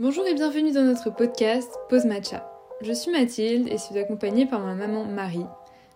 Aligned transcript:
Bonjour 0.00 0.26
et 0.26 0.34
bienvenue 0.34 0.72
dans 0.72 0.82
notre 0.82 1.10
podcast 1.10 1.72
Pause 1.88 2.06
Matcha. 2.06 2.50
Je 2.80 2.92
suis 2.92 3.12
Mathilde 3.12 3.68
et 3.68 3.78
suis 3.78 3.96
accompagnée 3.96 4.44
par 4.44 4.58
ma 4.58 4.74
maman 4.74 5.04
Marie. 5.04 5.46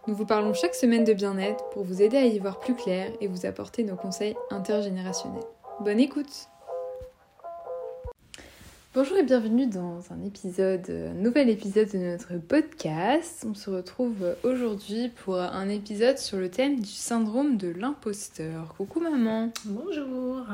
Nous 0.06 0.14
vous 0.14 0.24
parlons 0.24 0.54
chaque 0.54 0.76
semaine 0.76 1.02
de 1.02 1.12
bien-être 1.12 1.68
pour 1.70 1.82
vous 1.82 2.00
aider 2.00 2.16
à 2.16 2.24
y 2.24 2.38
voir 2.38 2.60
plus 2.60 2.76
clair 2.76 3.10
et 3.20 3.26
vous 3.26 3.44
apporter 3.44 3.82
nos 3.82 3.96
conseils 3.96 4.36
intergénérationnels. 4.52 5.42
Bonne 5.80 5.98
écoute 5.98 6.48
Bonjour 8.94 9.16
et 9.16 9.24
bienvenue 9.24 9.66
dans 9.66 10.00
un 10.12 10.22
un 10.22 11.14
nouvel 11.14 11.48
épisode 11.48 11.90
de 11.90 11.98
notre 11.98 12.34
podcast. 12.36 13.44
On 13.50 13.54
se 13.54 13.68
retrouve 13.68 14.36
aujourd'hui 14.44 15.08
pour 15.24 15.40
un 15.40 15.68
épisode 15.68 16.18
sur 16.18 16.38
le 16.38 16.48
thème 16.48 16.78
du 16.78 16.86
syndrome 16.86 17.56
de 17.56 17.68
l'imposteur. 17.68 18.76
Coucou 18.76 19.00
maman 19.00 19.50
Bonjour 19.64 20.46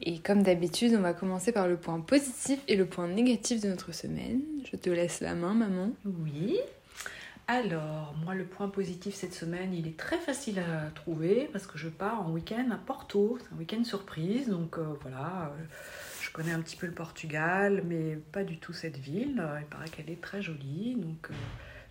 Et 0.00 0.18
comme 0.20 0.42
d'habitude, 0.42 0.94
on 0.96 1.00
va 1.02 1.12
commencer 1.12 1.52
par 1.52 1.66
le 1.68 1.76
point 1.76 2.00
positif 2.00 2.60
et 2.68 2.76
le 2.76 2.86
point 2.86 3.08
négatif 3.08 3.60
de 3.60 3.68
notre 3.68 3.92
semaine. 3.92 4.40
Je 4.70 4.76
te 4.76 4.90
laisse 4.90 5.20
la 5.20 5.34
main 5.34 5.54
maman. 5.54 5.90
Oui. 6.04 6.58
Alors, 7.46 8.14
moi, 8.22 8.34
le 8.34 8.44
point 8.44 8.68
positif 8.68 9.14
cette 9.14 9.32
semaine, 9.32 9.72
il 9.72 9.88
est 9.88 9.96
très 9.96 10.18
facile 10.18 10.58
à 10.58 10.90
trouver 10.94 11.48
parce 11.52 11.66
que 11.66 11.78
je 11.78 11.88
pars 11.88 12.20
en 12.26 12.30
week-end 12.32 12.68
à 12.70 12.76
Porto. 12.76 13.38
C'est 13.40 13.54
un 13.54 13.58
week-end 13.58 13.82
surprise, 13.84 14.48
donc 14.48 14.76
euh, 14.78 14.84
voilà. 15.00 15.52
euh, 15.52 15.64
je 16.20 16.30
connais 16.30 16.52
un 16.52 16.60
petit 16.60 16.76
peu 16.76 16.86
le 16.86 16.92
Portugal, 16.92 17.82
mais 17.86 18.16
pas 18.32 18.44
du 18.44 18.58
tout 18.58 18.74
cette 18.74 18.98
ville. 18.98 19.40
Euh, 19.40 19.60
Il 19.60 19.66
paraît 19.66 19.88
qu'elle 19.88 20.10
est 20.10 20.20
très 20.20 20.42
jolie, 20.42 20.94
donc 20.96 21.28
euh, 21.30 21.34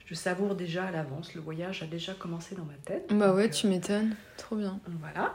je 0.05 0.13
savoure 0.13 0.53
déjà 0.53 0.85
à 0.85 0.91
l'avance. 0.91 1.33
Le 1.33 1.41
voyage 1.41 1.81
a 1.81 1.87
déjà 1.87 2.13
commencé 2.13 2.55
dans 2.55 2.65
ma 2.65 2.75
tête. 2.85 3.11
Bah 3.11 3.33
ouais, 3.33 3.47
euh, 3.47 3.49
tu 3.49 3.65
m'étonnes. 3.67 4.15
Trop 4.37 4.55
bien. 4.57 4.79
Voilà. 5.01 5.33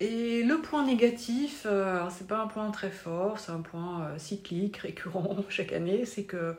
Et 0.00 0.42
le 0.42 0.58
point 0.60 0.84
négatif, 0.84 1.62
euh, 1.64 2.02
c'est 2.10 2.26
pas 2.26 2.42
un 2.42 2.46
point 2.48 2.70
très 2.70 2.90
fort, 2.90 3.38
c'est 3.38 3.52
un 3.52 3.62
point 3.62 4.02
euh, 4.04 4.18
cyclique, 4.18 4.76
récurrent 4.78 5.36
chaque 5.48 5.72
année, 5.72 6.04
c'est 6.04 6.24
que 6.24 6.54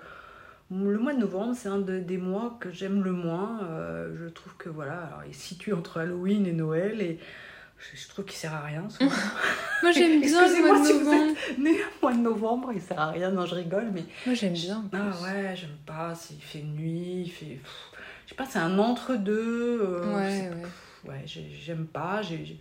le 0.72 0.98
mois 0.98 1.14
de 1.14 1.20
novembre, 1.20 1.54
c'est 1.56 1.70
un 1.70 1.78
de- 1.80 2.00
des 2.00 2.18
mois 2.18 2.58
que 2.60 2.72
j'aime 2.72 3.04
le 3.04 3.12
moins. 3.12 3.62
Euh, 3.64 4.16
je 4.20 4.28
trouve 4.30 4.56
que 4.58 4.70
voilà, 4.70 4.94
alors, 5.04 5.22
il 5.28 5.36
se 5.36 5.42
situe 5.42 5.72
entre 5.74 6.00
Halloween 6.00 6.48
et 6.48 6.52
Noël 6.52 7.00
et 7.00 7.20
je, 7.78 7.96
je 8.02 8.08
trouve 8.10 8.26
qu'il 8.26 8.36
sert 8.38 8.56
à 8.56 8.62
rien. 8.62 8.88
Moi 9.84 9.92
j'aime 9.92 10.20
bien 10.20 10.48
le 10.48 10.66
mois 10.66 10.78
Excusez-moi 10.78 10.80
de 10.80 10.86
si 10.86 10.94
vous 10.94 11.00
novembre. 11.06 11.34
né 11.60 11.72
au 11.80 12.06
mois 12.06 12.14
de 12.14 12.20
novembre, 12.20 12.72
il 12.74 12.82
sert 12.82 13.00
à 13.00 13.12
rien. 13.12 13.30
Non, 13.30 13.46
je 13.46 13.54
rigole, 13.54 13.92
mais 13.94 14.04
Moi 14.26 14.34
j'aime 14.34 14.54
bien. 14.54 14.78
en 14.78 14.98
ah 14.98 15.12
ouais, 15.24 15.56
j'aime 15.56 15.78
pas. 15.86 16.14
Il 16.32 16.42
fait 16.42 16.64
nuit, 16.64 17.22
il 17.28 17.30
fait. 17.32 17.46
pff, 17.46 17.92
je 18.26 18.30
sais 18.32 18.36
pas, 18.36 18.46
c'est 18.46 18.58
un 18.60 18.80
entre-deux. 18.80 20.02
Ouais, 20.08 20.16
ouais. 20.16 20.52
pff, 20.64 21.04
ouais, 21.08 21.22
j'ai- 21.28 21.52
j'aime 21.64 21.86
pas. 21.86 22.24
j'ai- 22.24 22.58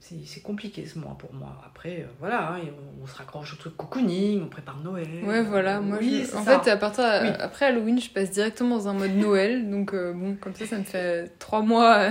c'est 0.00 0.42
compliqué 0.42 0.86
ce 0.86 0.98
mois 0.98 1.16
pour 1.18 1.32
moi. 1.34 1.60
Après, 1.66 2.00
euh, 2.02 2.06
voilà, 2.20 2.52
hein, 2.52 2.60
on, 3.00 3.02
on 3.02 3.06
se 3.06 3.14
raccroche 3.16 3.52
au 3.52 3.56
truc 3.56 3.76
cocooning, 3.76 4.42
on 4.42 4.48
prépare 4.48 4.78
Noël. 4.78 5.08
Ouais, 5.24 5.42
voilà. 5.42 5.80
Moi, 5.80 5.98
oui, 6.00 6.20
je- 6.22 6.26
c'est 6.30 6.36
en 6.36 6.44
ça. 6.44 6.60
fait, 6.60 6.70
à 6.70 6.76
partir 6.76 7.04
Oui. 7.22 7.28
après 7.40 7.66
Halloween, 7.66 8.00
je 8.00 8.08
passe 8.10 8.30
directement 8.30 8.76
dans 8.76 8.88
un 8.88 8.94
mode 8.94 9.10
Noël. 9.16 9.68
Donc, 9.70 9.92
euh, 9.94 10.12
bon, 10.12 10.36
comme 10.40 10.54
ça, 10.54 10.66
ça 10.66 10.78
me 10.78 10.84
fait 10.84 11.30
trois 11.38 11.62
mois 11.62 11.96
euh, 11.98 12.10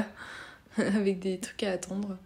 avec 0.95 1.19
des 1.19 1.39
trucs 1.39 1.63
à 1.63 1.71
attendre. 1.71 2.17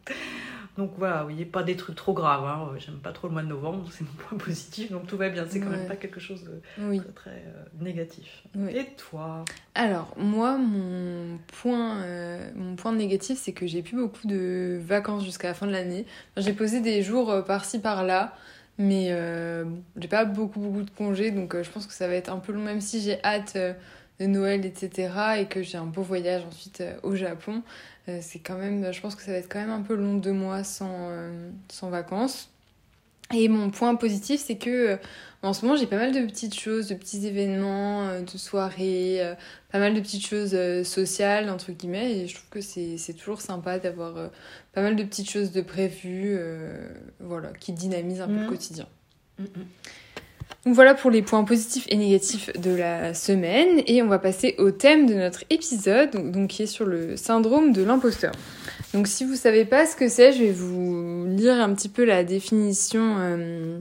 Donc 0.77 0.91
voilà, 0.97 1.25
oui, 1.25 1.43
pas 1.45 1.63
des 1.63 1.75
trucs 1.75 1.95
trop 1.97 2.13
graves. 2.13 2.45
Hein. 2.45 2.69
J'aime 2.77 2.95
pas 2.99 3.11
trop 3.11 3.27
le 3.27 3.33
mois 3.33 3.43
de 3.43 3.47
novembre, 3.47 3.85
c'est 3.91 4.01
mon 4.05 4.11
point 4.13 4.37
positif, 4.45 4.89
donc 4.91 5.05
tout 5.05 5.17
va 5.17 5.29
bien. 5.29 5.45
C'est 5.47 5.59
quand 5.59 5.69
Ouais. 5.69 5.77
même 5.77 5.87
pas 5.87 5.97
quelque 5.97 6.19
chose 6.19 6.43
de 6.43 6.61
Oui. 6.79 6.99
très, 6.99 7.11
très, 7.11 7.31
euh, 7.31 7.63
négatif. 7.81 8.43
Oui. 8.55 8.71
Et 8.75 8.85
toi? 8.95 9.43
Alors, 9.75 10.13
moi, 10.17 10.57
mon 10.57 11.37
point, 11.61 11.97
euh, 12.03 12.49
mon 12.55 12.75
point 12.75 12.93
négatif, 12.93 13.37
c'est 13.37 13.51
que 13.51 13.67
j'ai 13.67 13.81
plus 13.81 13.97
beaucoup 13.97 14.25
de 14.27 14.79
vacances 14.81 15.25
jusqu'à 15.25 15.49
la 15.49 15.53
fin 15.53 15.67
de 15.67 15.71
l'année. 15.73 16.05
J'ai 16.37 16.53
posé 16.53 16.79
des 16.79 17.01
jours 17.03 17.29
euh, 17.31 17.41
par-ci, 17.41 17.79
par-là, 17.79 18.33
mais 18.77 19.07
euh, 19.11 19.65
bon, 19.65 19.83
j'ai 19.97 20.07
pas 20.07 20.23
beaucoup, 20.25 20.59
beaucoup 20.61 20.83
de 20.83 20.89
congés, 20.91 21.31
donc 21.31 21.53
euh, 21.53 21.63
je 21.63 21.69
pense 21.69 21.85
que 21.85 21.93
ça 21.93 22.07
va 22.07 22.13
être 22.15 22.31
un 22.31 22.37
peu 22.39 22.53
long, 22.53 22.61
même 22.61 22.81
si 22.81 23.01
j'ai 23.01 23.21
hâte 23.23 23.53
euh, 23.57 23.73
de 24.21 24.25
Noël, 24.25 24.65
etc., 24.65 25.09
et 25.39 25.45
que 25.47 25.61
j'ai 25.63 25.77
un 25.77 25.85
beau 25.85 26.01
voyage 26.01 26.43
ensuite 26.47 26.81
au 27.03 27.13
Japon. 27.15 27.61
Euh, 28.09 28.19
c'est 28.21 28.39
quand 28.39 28.57
même, 28.57 28.91
je 28.91 29.01
pense 29.01 29.15
que 29.15 29.21
ça 29.21 29.31
va 29.31 29.37
être 29.37 29.49
quand 29.51 29.59
même 29.59 29.69
un 29.69 29.81
peu 29.81 29.95
long 29.95 30.15
deux 30.15 30.31
mois 30.33 30.63
sans, 30.63 31.09
euh, 31.09 31.49
sans 31.69 31.89
vacances. 31.89 32.49
Et 33.33 33.47
mon 33.47 33.69
point 33.69 33.95
positif, 33.95 34.41
c'est 34.45 34.57
que 34.57 34.69
euh, 34.69 34.97
en 35.41 35.53
ce 35.53 35.65
moment, 35.65 35.77
j'ai 35.77 35.87
pas 35.87 35.97
mal 35.97 36.11
de 36.11 36.19
petites 36.25 36.59
choses, 36.59 36.87
de 36.89 36.95
petits 36.95 37.25
événements, 37.25 38.19
de 38.19 38.37
soirées, 38.37 39.35
pas 39.71 39.79
mal 39.79 39.93
de 39.93 39.99
petites 39.99 40.25
choses 40.25 40.55
sociales, 40.83 41.49
entre 41.49 41.71
guillemets, 41.71 42.11
et 42.19 42.27
je 42.27 42.35
trouve 42.35 42.49
que 42.49 42.61
c'est 42.61 43.13
toujours 43.17 43.41
sympa 43.41 43.79
d'avoir 43.79 44.29
pas 44.73 44.81
mal 44.81 44.95
de 44.95 45.03
petites 45.03 45.29
choses 45.29 45.51
de 45.51 45.61
prévues, 45.61 46.35
euh, 46.37 46.89
voilà, 47.19 47.49
qui 47.59 47.71
dynamisent 47.73 48.21
un 48.21 48.27
peu 48.27 48.33
le 48.35 48.41
Mhm. 48.41 48.47
quotidien. 48.49 48.87
Mm, 49.39 49.43
mm. 49.43 49.65
Donc 50.65 50.75
voilà 50.75 50.93
pour 50.93 51.09
les 51.09 51.23
points 51.23 51.43
positifs 51.43 51.87
et 51.89 51.97
négatifs 51.97 52.51
de 52.53 52.69
la 52.71 53.13
semaine, 53.15 53.81
et 53.87 54.03
on 54.03 54.07
va 54.07 54.19
passer 54.19 54.53
au 54.59 54.69
thème 54.69 55.07
de 55.07 55.15
notre 55.15 55.43
épisode, 55.49 56.11
donc, 56.31 56.49
qui 56.49 56.63
est 56.63 56.67
sur 56.67 56.85
le 56.85 57.17
syndrome 57.17 57.73
de 57.73 57.81
l'imposteur. 57.83 58.31
Donc 58.93 59.07
si 59.07 59.25
vous 59.25 59.35
savez 59.35 59.65
pas 59.65 59.87
ce 59.87 59.95
que 59.95 60.07
c'est, 60.07 60.33
je 60.33 60.43
vais 60.43 60.51
vous 60.51 61.25
lire 61.27 61.55
un 61.55 61.73
petit 61.73 61.89
peu 61.89 62.05
la 62.05 62.23
définition, 62.23 63.15
euh, 63.19 63.79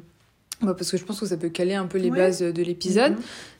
parce 0.62 0.90
que 0.90 0.96
je 0.96 1.04
pense 1.04 1.20
que 1.20 1.26
ça 1.26 1.36
peut 1.36 1.50
caler 1.50 1.74
un 1.74 1.86
peu 1.86 1.98
les 1.98 2.10
Ouais. 2.10 2.16
bases 2.16 2.40
de 2.40 2.62
l'épisode. 2.62 3.12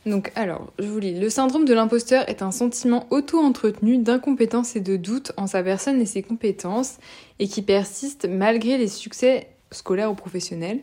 Mhm. 0.07 0.13
Donc, 0.13 0.33
alors, 0.35 0.73
je 0.79 0.87
vous 0.87 0.99
lis. 0.99 1.19
Le 1.19 1.29
syndrome 1.29 1.67
de 1.67 1.75
l'imposteur 1.75 2.27
est 2.29 2.41
un 2.41 2.51
sentiment 2.53 3.07
auto-entretenu 3.11 3.99
d'incompétence 3.99 4.77
et 4.77 4.81
de 4.81 4.97
doute 4.97 5.33
en 5.37 5.47
sa 5.47 5.63
personne 5.63 6.01
et 6.01 6.07
ses 6.07 6.23
compétences, 6.23 6.97
et 7.39 7.49
qui 7.49 7.61
persiste 7.61 8.27
malgré 8.31 8.79
les 8.79 8.89
succès 8.89 9.49
scolaires 9.73 10.11
ou 10.11 10.15
professionnels. 10.15 10.81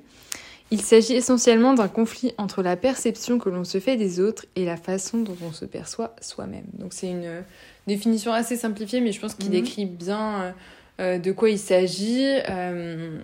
Il 0.70 0.82
s'agit 0.82 1.14
essentiellement 1.14 1.74
d'un 1.74 1.88
conflit 1.88 2.34
entre 2.38 2.62
la 2.62 2.76
perception 2.76 3.40
que 3.40 3.50
l'on 3.50 3.64
se 3.64 3.80
fait 3.80 3.96
des 3.96 4.20
autres 4.20 4.46
et 4.58 4.66
la 4.66 4.76
façon 4.76 5.20
dont 5.20 5.38
on 5.48 5.54
se 5.54 5.64
perçoit 5.66 6.14
soi-même. 6.20 6.66
Donc, 6.74 6.92
c'est 6.94 7.10
une 7.10 7.24
euh, 7.24 7.42
définition 7.88 8.34
assez 8.34 8.58
simplifiée, 8.58 9.00
mais 9.00 9.14
je 9.14 9.22
pense 9.22 9.34
qu'il 9.36 9.48
Mhm. 9.48 9.62
décrit 9.62 9.86
bien 9.86 10.42
euh, 10.42 10.52
euh, 11.00 11.18
de 11.20 11.32
quoi 11.32 11.50
il 11.50 11.60
s'agit. 11.60 12.26
Euh, 12.50 13.18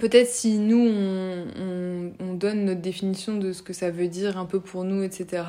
Peut-être 0.00 0.28
si 0.28 0.58
nous, 0.58 0.86
on, 0.86 1.46
on- 1.58 2.12
on 2.20 2.34
donne 2.34 2.66
notre 2.66 2.82
définition 2.82 3.38
de 3.38 3.54
ce 3.54 3.62
que 3.62 3.72
ça 3.72 3.90
veut 3.90 4.08
dire 4.08 4.36
un 4.36 4.44
peu 4.44 4.60
pour 4.60 4.84
nous, 4.84 5.02
etc. 5.02 5.44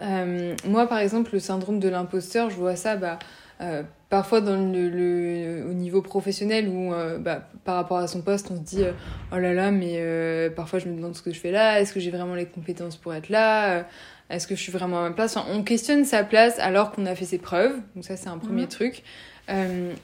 Euh, 0.00 0.56
moi, 0.66 0.88
par 0.88 0.98
exemple, 0.98 1.30
le 1.34 1.38
syndrome 1.38 1.78
de 1.78 1.88
l'imposteur, 1.88 2.50
je 2.50 2.56
vois 2.56 2.74
ça 2.74 2.96
bah, 2.96 3.20
euh, 3.62 3.82
parfois 4.10 4.40
dans 4.40 4.56
le, 4.56 4.88
le- 4.88 5.64
au 5.70 5.72
niveau 5.72 6.02
professionnel 6.02 6.68
où, 6.68 6.92
euh, 6.92 7.18
bah, 7.18 7.48
par 7.64 7.76
rapport 7.76 7.98
à 7.98 8.06
son 8.08 8.20
poste, 8.22 8.50
on 8.50 8.56
se 8.56 8.60
dit 8.62 8.82
euh, 8.84 8.92
Oh 9.32 9.38
là 9.38 9.54
là, 9.54 9.70
mais 9.70 10.50
parfois 10.54 10.78
je 10.78 10.88
me 10.88 10.96
demande 10.96 11.14
ce 11.16 11.22
que 11.22 11.32
je 11.32 11.38
fais 11.40 11.50
là, 11.50 11.80
est-ce 11.80 11.92
que 11.92 12.00
j'ai 12.00 12.10
vraiment 12.10 12.34
les 12.34 12.46
compétences 12.46 12.96
pour 12.96 13.14
être 13.14 13.28
là? 13.28 13.84
Est-ce 14.30 14.46
que 14.46 14.54
je 14.56 14.60
suis 14.62 14.72
vraiment 14.72 14.98
à 15.04 15.08
ma 15.08 15.14
place? 15.14 15.36
Enfin, 15.36 15.46
On 15.52 15.62
questionne 15.62 16.04
sa 16.04 16.24
place 16.24 16.58
alors 16.58 16.90
qu'on 16.92 17.04
a 17.06 17.14
fait 17.14 17.24
ses 17.26 17.38
preuves, 17.38 17.74
donc 17.94 18.04
ça, 18.04 18.16
c'est 18.16 18.28
un 18.28 18.38
premier 18.38 18.62
Mhm. 18.62 18.68
truc. 18.68 19.02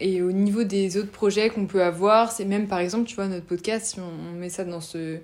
Et 0.00 0.20
au 0.22 0.32
niveau 0.32 0.64
des 0.64 0.96
autres 0.98 1.10
projets 1.10 1.48
qu'on 1.48 1.66
peut 1.66 1.82
avoir, 1.82 2.30
c'est 2.32 2.44
même 2.44 2.66
par 2.66 2.78
exemple, 2.80 3.04
tu 3.06 3.14
vois, 3.14 3.26
notre 3.28 3.46
podcast, 3.46 3.86
si 3.86 4.00
on, 4.00 4.02
on 4.32 4.38
met 4.38 4.50
ça 4.50 4.64
dans 4.64 4.80
ce, 4.82 5.18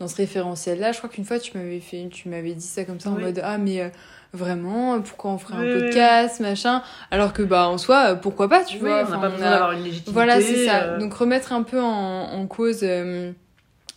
dans 0.00 0.08
ce 0.08 0.16
référentiel-là, 0.16 0.90
je 0.92 0.98
crois 0.98 1.08
qu'une 1.10 1.24
fois 1.24 1.38
tu 1.38 1.56
m'avais 1.56 1.78
fait, 1.80 2.08
tu 2.10 2.28
m'avais 2.28 2.54
dit 2.54 2.66
ça 2.66 2.84
comme 2.84 2.98
ça 2.98 3.10
en 3.10 3.16
mode 3.26 3.40
ah 3.44 3.58
mais 3.58 3.90
vraiment 4.32 5.00
pourquoi 5.00 5.30
on 5.32 5.38
ferait 5.38 5.56
Oui, 5.58 5.70
un 5.70 5.74
oui, 5.74 5.80
podcast 5.80 6.40
machin, 6.40 6.82
alors 7.10 7.32
que 7.32 7.42
bah 7.42 7.68
en 7.68 7.78
soi 7.78 8.14
pourquoi 8.16 8.48
pas 8.48 8.62
tu 8.64 8.74
Oui, 8.76 8.80
vois, 8.88 9.04
on 9.06 9.10
n'a 9.10 9.18
pas 9.18 9.28
besoin 9.30 9.46
a- 9.46 9.50
d'avoir 9.50 9.72
une 9.72 9.78
légitimité. 9.84 10.12
voilà 10.12 10.40
c'est 10.40 10.66
ça. 10.66 10.82
euh, 10.82 10.98
Donc 10.98 11.14
remettre 11.14 11.52
un 11.52 11.62
peu 11.62 11.80
en, 11.80 12.32
en 12.32 12.46
cause 12.46 12.80
euh, 12.82 13.32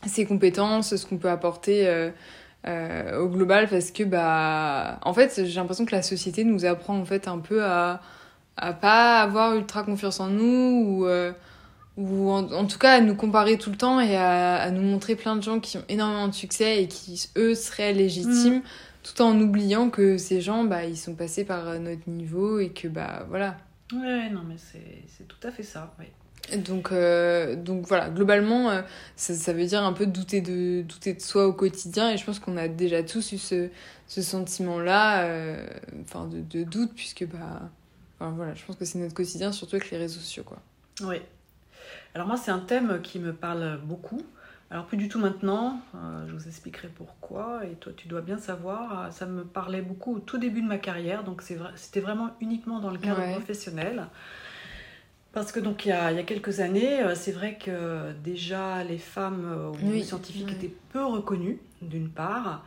ses 0.06 0.26
compétences, 0.26 0.96
ce 0.96 1.06
qu'on 1.06 1.18
peut 1.18 1.30
apporter. 1.30 1.88
euh, 1.88 2.10
euh, 2.68 3.18
au 3.20 3.28
global 3.28 3.68
parce 3.68 3.90
que 3.90 4.04
bah 4.04 5.00
en 5.02 5.16
fait 5.16 5.42
j'ai 5.46 5.56
l'impression 5.60 5.84
que 5.84 5.96
la 5.96 6.04
société 6.04 6.44
nous 6.44 6.64
apprend 6.64 6.96
en 6.96 7.06
fait 7.06 7.28
un 7.28 7.40
peu 7.40 7.64
à 7.64 8.02
à 8.56 8.74
pas 8.74 9.20
avoir 9.22 9.56
ultra 9.56 9.82
confiance 9.82 10.20
en 10.20 10.28
nous 10.28 10.46
ou 11.08 11.08
ou 11.98 12.30
en, 12.30 12.52
en 12.54 12.66
tout 12.68 12.78
cas 12.78 12.94
à 12.98 13.02
nous 13.02 13.16
comparer 13.16 13.58
tout 13.58 13.72
le 13.72 13.78
temps 13.78 14.00
et 14.00 14.16
à, 14.16 14.58
à 14.58 14.70
nous 14.70 14.84
montrer 14.84 15.16
plein 15.16 15.36
de 15.36 15.42
gens 15.42 15.60
qui 15.60 15.78
ont 15.80 15.84
énormément 15.90 16.28
de 16.28 16.36
succès 16.36 16.84
et 16.84 16.88
qui 16.88 17.28
eux 17.36 17.56
seraient 17.56 17.94
légitimes 17.94 18.62
tout 19.04 19.22
en 19.22 19.40
oubliant 19.40 19.90
que 19.90 20.18
ces 20.18 20.42
gens 20.42 20.64
bah 20.64 20.86
ils 20.86 20.98
sont 20.98 21.16
passés 21.16 21.44
par 21.44 21.80
notre 21.80 22.10
niveau 22.10 22.60
et 22.60 22.70
que 22.70 22.88
bah 22.88 23.26
voilà 23.30 23.58
Ouais, 23.94 24.30
non, 24.30 24.42
mais 24.48 24.56
c'est 24.58 25.04
c'est 25.08 25.28
tout 25.28 25.46
à 25.46 25.52
fait 25.52 25.64
ça. 25.64 25.94
Oui. 26.00 26.06
donc, 26.58 26.92
euh, 26.92 27.56
donc 27.56 27.88
voilà, 27.88 28.10
globalement, 28.10 28.70
euh, 28.70 28.82
ça, 29.16 29.34
ça 29.34 29.54
veut 29.54 29.66
dire 29.66 29.84
un 29.84 29.94
peu 29.94 30.06
douter 30.06 30.42
de, 30.42 30.82
douter 30.82 31.14
de 31.14 31.22
soi 31.22 31.48
au 31.48 31.54
quotidien. 31.54 32.10
Et 32.12 32.18
je 32.18 32.26
pense 32.26 32.40
qu'on 32.40 32.58
a 32.58 32.68
déjà 32.68 33.04
tous 33.04 33.34
eu 33.34 33.38
ce, 33.38 33.70
ce 34.08 34.22
sentiment-là, 34.22 35.26
euh, 35.26 35.68
enfin 36.04 36.26
de, 36.28 36.42
de 36.42 36.64
doute, 36.64 36.92
puisque 36.96 37.26
bah, 37.26 37.70
enfin, 38.20 38.32
voilà, 38.32 38.54
je 38.56 38.64
pense 38.66 38.78
que 38.78 38.86
c'est 38.86 39.00
notre 39.00 39.14
quotidien, 39.14 39.52
surtout 39.52 39.76
avec 39.76 39.92
les 39.92 39.98
réseaux 39.98 40.20
sociaux. 40.20 40.44
Quoi. 40.44 40.60
Oui. 41.02 41.18
Alors 42.16 42.28
moi, 42.28 42.38
c'est 42.38 42.52
un 42.52 42.60
thème 42.60 43.02
qui 43.02 43.20
me 43.20 43.34
parle 43.34 43.80
beaucoup. 43.84 44.22
Alors 44.72 44.86
plus 44.86 44.96
du 44.96 45.10
tout 45.10 45.20
maintenant, 45.20 45.82
euh, 45.96 46.26
je 46.28 46.32
vous 46.34 46.48
expliquerai 46.48 46.88
pourquoi, 46.88 47.66
et 47.66 47.74
toi 47.76 47.92
tu 47.96 48.08
dois 48.08 48.22
bien 48.22 48.38
savoir, 48.38 49.02
euh, 49.08 49.12
ça 49.12 49.26
me 49.26 49.44
parlait 49.44 49.82
beaucoup 49.82 50.16
au 50.16 50.20
tout 50.20 50.38
début 50.38 50.62
de 50.62 50.68
ma 50.68 50.78
carrière, 50.78 51.26
donc 51.26 51.42
vrai- 51.56 51.72
c'était 51.76 52.00
vraiment 52.00 52.30
uniquement 52.40 52.80
dans 52.80 52.90
le 52.90 52.98
cadre 52.98 53.20
Ouais. 53.20 53.34
professionnel. 53.34 54.08
Parce 55.34 55.52
que 55.52 55.60
donc 55.60 55.86
il 55.86 55.90
y 55.90 55.92
a, 55.92 56.12
il 56.12 56.16
y 56.18 56.20
a 56.22 56.24
quelques 56.24 56.62
années, 56.62 57.02
euh, 57.04 57.16
c'est 57.16 57.34
vrai 57.34 57.58
que 57.58 58.14
déjà 58.24 58.82
les 58.86 58.98
femmes 58.98 59.72
au 59.74 59.76
Oui, 59.86 60.06
scientifique 60.06 60.48
ouais. 60.48 60.54
étaient 60.54 60.74
peu 60.94 61.04
reconnues, 61.04 61.60
d'une 61.82 62.10
part. 62.10 62.66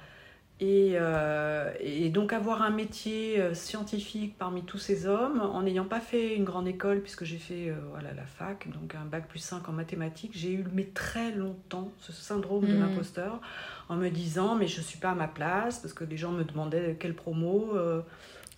Et, 0.60 0.92
euh, 0.94 1.72
et 1.80 2.10
donc 2.10 2.32
avoir 2.32 2.62
un 2.62 2.70
métier 2.70 3.40
euh, 3.40 3.54
scientifique 3.54 4.36
parmi 4.38 4.62
tous 4.62 4.78
ces 4.78 5.06
hommes, 5.06 5.40
en 5.40 5.62
n'ayant 5.62 5.84
pas 5.84 5.98
fait 6.00 6.36
une 6.36 6.44
grande 6.44 6.68
école, 6.68 7.00
puisque 7.00 7.24
j'ai 7.24 7.38
fait 7.38 7.70
euh, 7.70 7.74
voilà, 7.90 8.14
la 8.14 8.24
fac, 8.24 8.68
donc 8.70 8.94
un 8.94 9.04
bac 9.04 9.26
plus 9.28 9.40
5 9.40 9.68
en 9.68 9.72
mathématiques, 9.72 10.30
j'ai 10.34 10.52
eu 10.52 10.64
mais 10.72 10.84
très 10.94 11.32
longtemps 11.32 11.90
ce 11.98 12.12
syndrome 12.12 12.68
de 12.68 12.74
Mhm. 12.74 12.80
l'imposteur, 12.80 13.40
en 13.88 13.96
me 13.96 14.08
disant 14.10 14.54
mais 14.54 14.68
je 14.68 14.80
suis 14.80 14.98
pas 15.00 15.10
à 15.10 15.14
ma 15.16 15.26
place, 15.28 15.80
parce 15.80 15.92
que 15.92 16.04
les 16.04 16.16
gens 16.16 16.30
me 16.30 16.44
demandaient 16.44 16.96
quelle 17.00 17.14
promo, 17.16 17.72
euh, 17.74 18.02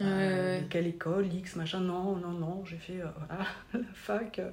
euh, 0.02 0.56
ouais. 0.56 0.60
de 0.62 0.66
quelle 0.68 0.86
école, 0.86 1.26
X, 1.32 1.56
machin, 1.56 1.80
non, 1.80 2.16
non, 2.16 2.30
non, 2.32 2.64
j'ai 2.66 2.76
fait 2.76 3.00
euh, 3.00 3.06
voilà, 3.16 3.44
la 3.74 3.80
fac. 3.94 4.38
euh. 4.38 4.50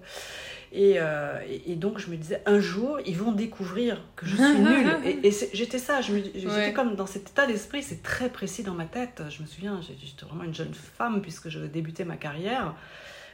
Et, 0.71 0.93
euh, 0.97 1.39
et, 1.47 1.73
et 1.73 1.75
donc 1.75 1.99
je 1.99 2.09
me 2.09 2.15
disais, 2.15 2.41
un 2.45 2.59
jour, 2.59 2.99
ils 3.05 3.17
vont 3.17 3.31
découvrir 3.31 4.01
que 4.15 4.25
je 4.25 4.35
suis 4.35 4.43
nulle. 4.59 4.95
et 5.23 5.31
j'étais 5.53 5.79
ça, 5.79 6.01
j'étais 6.01 6.47
Ouais. 6.47 6.73
comme 6.73 6.95
dans 6.95 7.05
cet 7.05 7.29
état 7.29 7.45
d'esprit, 7.45 7.83
c'est 7.83 8.01
très 8.01 8.29
précis 8.29 8.63
dans 8.63 8.73
ma 8.73 8.85
tête. 8.85 9.21
Je 9.29 9.41
me 9.41 9.47
souviens, 9.47 9.79
j'étais 9.81 10.25
vraiment 10.25 10.43
une 10.45 10.53
jeune 10.55 10.73
femme 10.73 11.21
puisque 11.21 11.49
je 11.49 11.59
débutais 11.59 12.05
ma 12.05 12.15
carrière, 12.17 12.75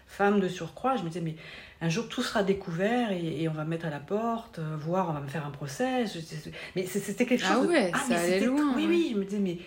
femme 0.08 0.40
de 0.40 0.48
surcroît. 0.48 0.96
Je 0.98 1.04
me 1.04 1.08
disais, 1.10 1.22
mais 1.22 1.36
un 1.82 1.90
jour 1.90 2.10
tout 2.10 2.24
sera 2.24 2.44
découvert 2.44 3.12
et, 3.12 3.48
on 3.48 3.54
va 3.54 3.64
me 3.64 3.70
mettre 3.70 3.86
à 3.86 3.90
la 3.90 4.00
porte, 4.00 4.60
voire 4.80 5.10
on 5.10 5.14
va 5.14 5.22
me 5.22 5.28
faire 5.28 5.46
un 5.46 5.52
procès. 5.52 6.08
Je- 6.08 6.50
mais 6.76 6.86
c'était 6.88 7.26
quelque 7.26 7.46
chose. 7.46 7.52
Ah 7.62 7.64
de- 7.66 7.68
ouais, 7.72 7.92
mais 7.94 8.16
ça 8.16 8.20
allait 8.20 8.34
c'était- 8.34 8.46
loin, 8.48 8.74
Oui, 8.76 8.86
oui, 8.90 9.10
je 9.14 9.20
me 9.20 9.24
disais, 9.24 9.40
mais 9.40 9.58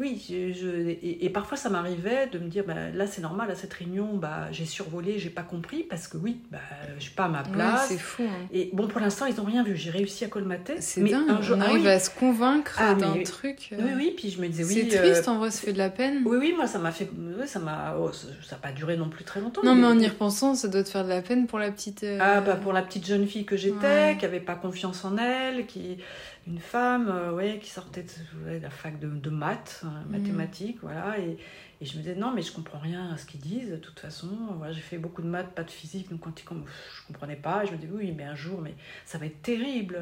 oui, 0.00 0.20
je, 0.28 0.52
je- 0.52 0.88
et, 0.88 1.24
et 1.26 1.30
parfois 1.30 1.56
ça 1.56 1.68
m'arrivait 1.68 2.26
de 2.32 2.38
me 2.38 2.48
dire, 2.48 2.64
bah, 2.66 2.90
là 2.94 3.06
c'est 3.06 3.20
normal, 3.20 3.50
à 3.50 3.54
cette 3.54 3.72
réunion, 3.74 4.16
bah, 4.16 4.48
j'ai 4.50 4.64
survolé, 4.64 5.18
j'ai 5.18 5.30
pas 5.30 5.42
compris, 5.42 5.82
parce 5.84 6.08
que 6.08 6.16
oui, 6.16 6.38
bah, 6.50 6.58
je 6.98 7.02
suis 7.02 7.12
pas 7.14 7.24
à 7.24 7.28
ma 7.28 7.42
place. 7.42 7.86
c'est 7.88 7.98
fou. 7.98 8.22
hein. 8.24 8.46
et 8.52 8.70
bon, 8.72 8.88
pour 8.88 9.00
l'instant, 9.00 9.26
ils 9.26 9.40
ont 9.40 9.44
rien 9.44 9.62
vu. 9.62 9.76
J'ai 9.76 9.90
réussi 9.90 10.24
à 10.24 10.28
colmater. 10.28 10.80
C'est 10.80 11.00
mais 11.02 11.10
dingue. 11.10 11.28
un 11.30 11.42
jour, 11.42 11.56
on 11.58 11.60
ah 11.60 11.66
arrive 11.66 11.82
oui, 11.82 11.88
à 11.88 12.00
se 12.00 12.10
convaincre 12.10 12.76
Ah, 12.78 12.94
d'un 12.94 13.14
mais- 13.14 13.22
truc. 13.22 13.68
euh, 13.72 13.76
oui, 13.80 13.90
oui, 13.96 14.14
puis 14.16 14.30
je 14.30 14.40
me 14.40 14.48
disais, 14.48 14.64
oui. 14.64 14.88
C'est 14.90 14.98
euh, 14.98 15.12
triste, 15.12 15.28
en 15.28 15.38
vrai, 15.38 15.50
ça 15.50 15.60
fait 15.60 15.72
de 15.72 15.78
la 15.78 15.90
peine. 15.90 16.22
oui, 16.26 16.36
oui, 16.40 16.54
moi 16.56 16.66
ça 16.66 16.78
m'a 16.78 16.90
fait. 16.92 17.08
oui, 17.16 17.46
ça 17.46 17.58
m'a. 17.58 17.94
oh, 17.98 18.10
ça 18.12 18.26
n'a 18.52 18.56
pas 18.58 18.72
duré 18.72 18.96
non 18.96 19.08
plus 19.08 19.24
très 19.24 19.40
longtemps. 19.40 19.62
Non, 19.62 19.74
mais 19.74 19.86
en 19.86 19.98
y 19.98 20.06
repensant, 20.08 20.54
ça 20.54 20.68
doit 20.68 20.82
te 20.82 20.88
faire 20.88 21.04
de 21.04 21.10
la 21.10 21.20
peine 21.22 21.46
pour 21.46 21.58
la 21.58 21.70
petite. 21.70 22.04
euh, 22.04 22.18
Ah, 22.20 22.40
bah 22.40 22.56
pour 22.56 22.72
la 22.72 22.82
petite 22.82 23.06
jeune 23.06 23.26
fille 23.26 23.44
que 23.44 23.56
j'étais, 23.56 23.76
Ouais. 23.86 24.16
qui 24.18 24.24
avait 24.24 24.40
pas 24.40 24.54
confiance 24.54 25.04
en 25.04 25.16
elle, 25.18 25.66
qui 25.66 25.98
une 26.46 26.58
femme, 26.58 27.08
euh, 27.08 27.32
ouais, 27.32 27.58
qui 27.62 27.70
sortait 27.70 28.02
de, 28.02 28.46
ouais, 28.48 28.60
la 28.60 28.70
fac 28.70 28.98
de, 28.98 29.08
de 29.08 29.30
maths, 29.30 29.82
euh, 29.84 29.88
Mm. 29.88 30.12
mathématiques, 30.12 30.78
voilà, 30.82 31.18
et, 31.18 31.36
et 31.80 31.84
je 31.86 31.96
me 31.96 32.02
disais 32.02 32.14
non, 32.14 32.32
mais 32.32 32.42
je 32.42 32.52
comprends 32.52 32.78
rien 32.78 33.10
à 33.12 33.16
ce 33.16 33.26
qu'ils 33.26 33.40
disent. 33.40 33.70
De 33.70 33.76
toute 33.76 34.00
façon, 34.00 34.28
voilà, 34.56 34.72
j'ai 34.72 34.80
fait 34.80 34.98
beaucoup 34.98 35.22
de 35.22 35.28
maths, 35.28 35.50
pas 35.54 35.62
de 35.64 35.70
physique, 35.70 36.10
donc 36.10 36.20
quand 36.20 36.40
ils 36.40 36.44
je 36.44 37.06
comprenais 37.06 37.36
pas. 37.36 37.62
Et 37.62 37.66
je 37.66 37.72
me 37.72 37.76
disais 37.76 37.92
oui, 37.92 38.12
mais 38.16 38.24
un 38.24 38.34
jour, 38.34 38.60
mais 38.60 38.74
ça 39.04 39.18
va 39.18 39.26
être 39.26 39.42
terrible. 39.42 39.98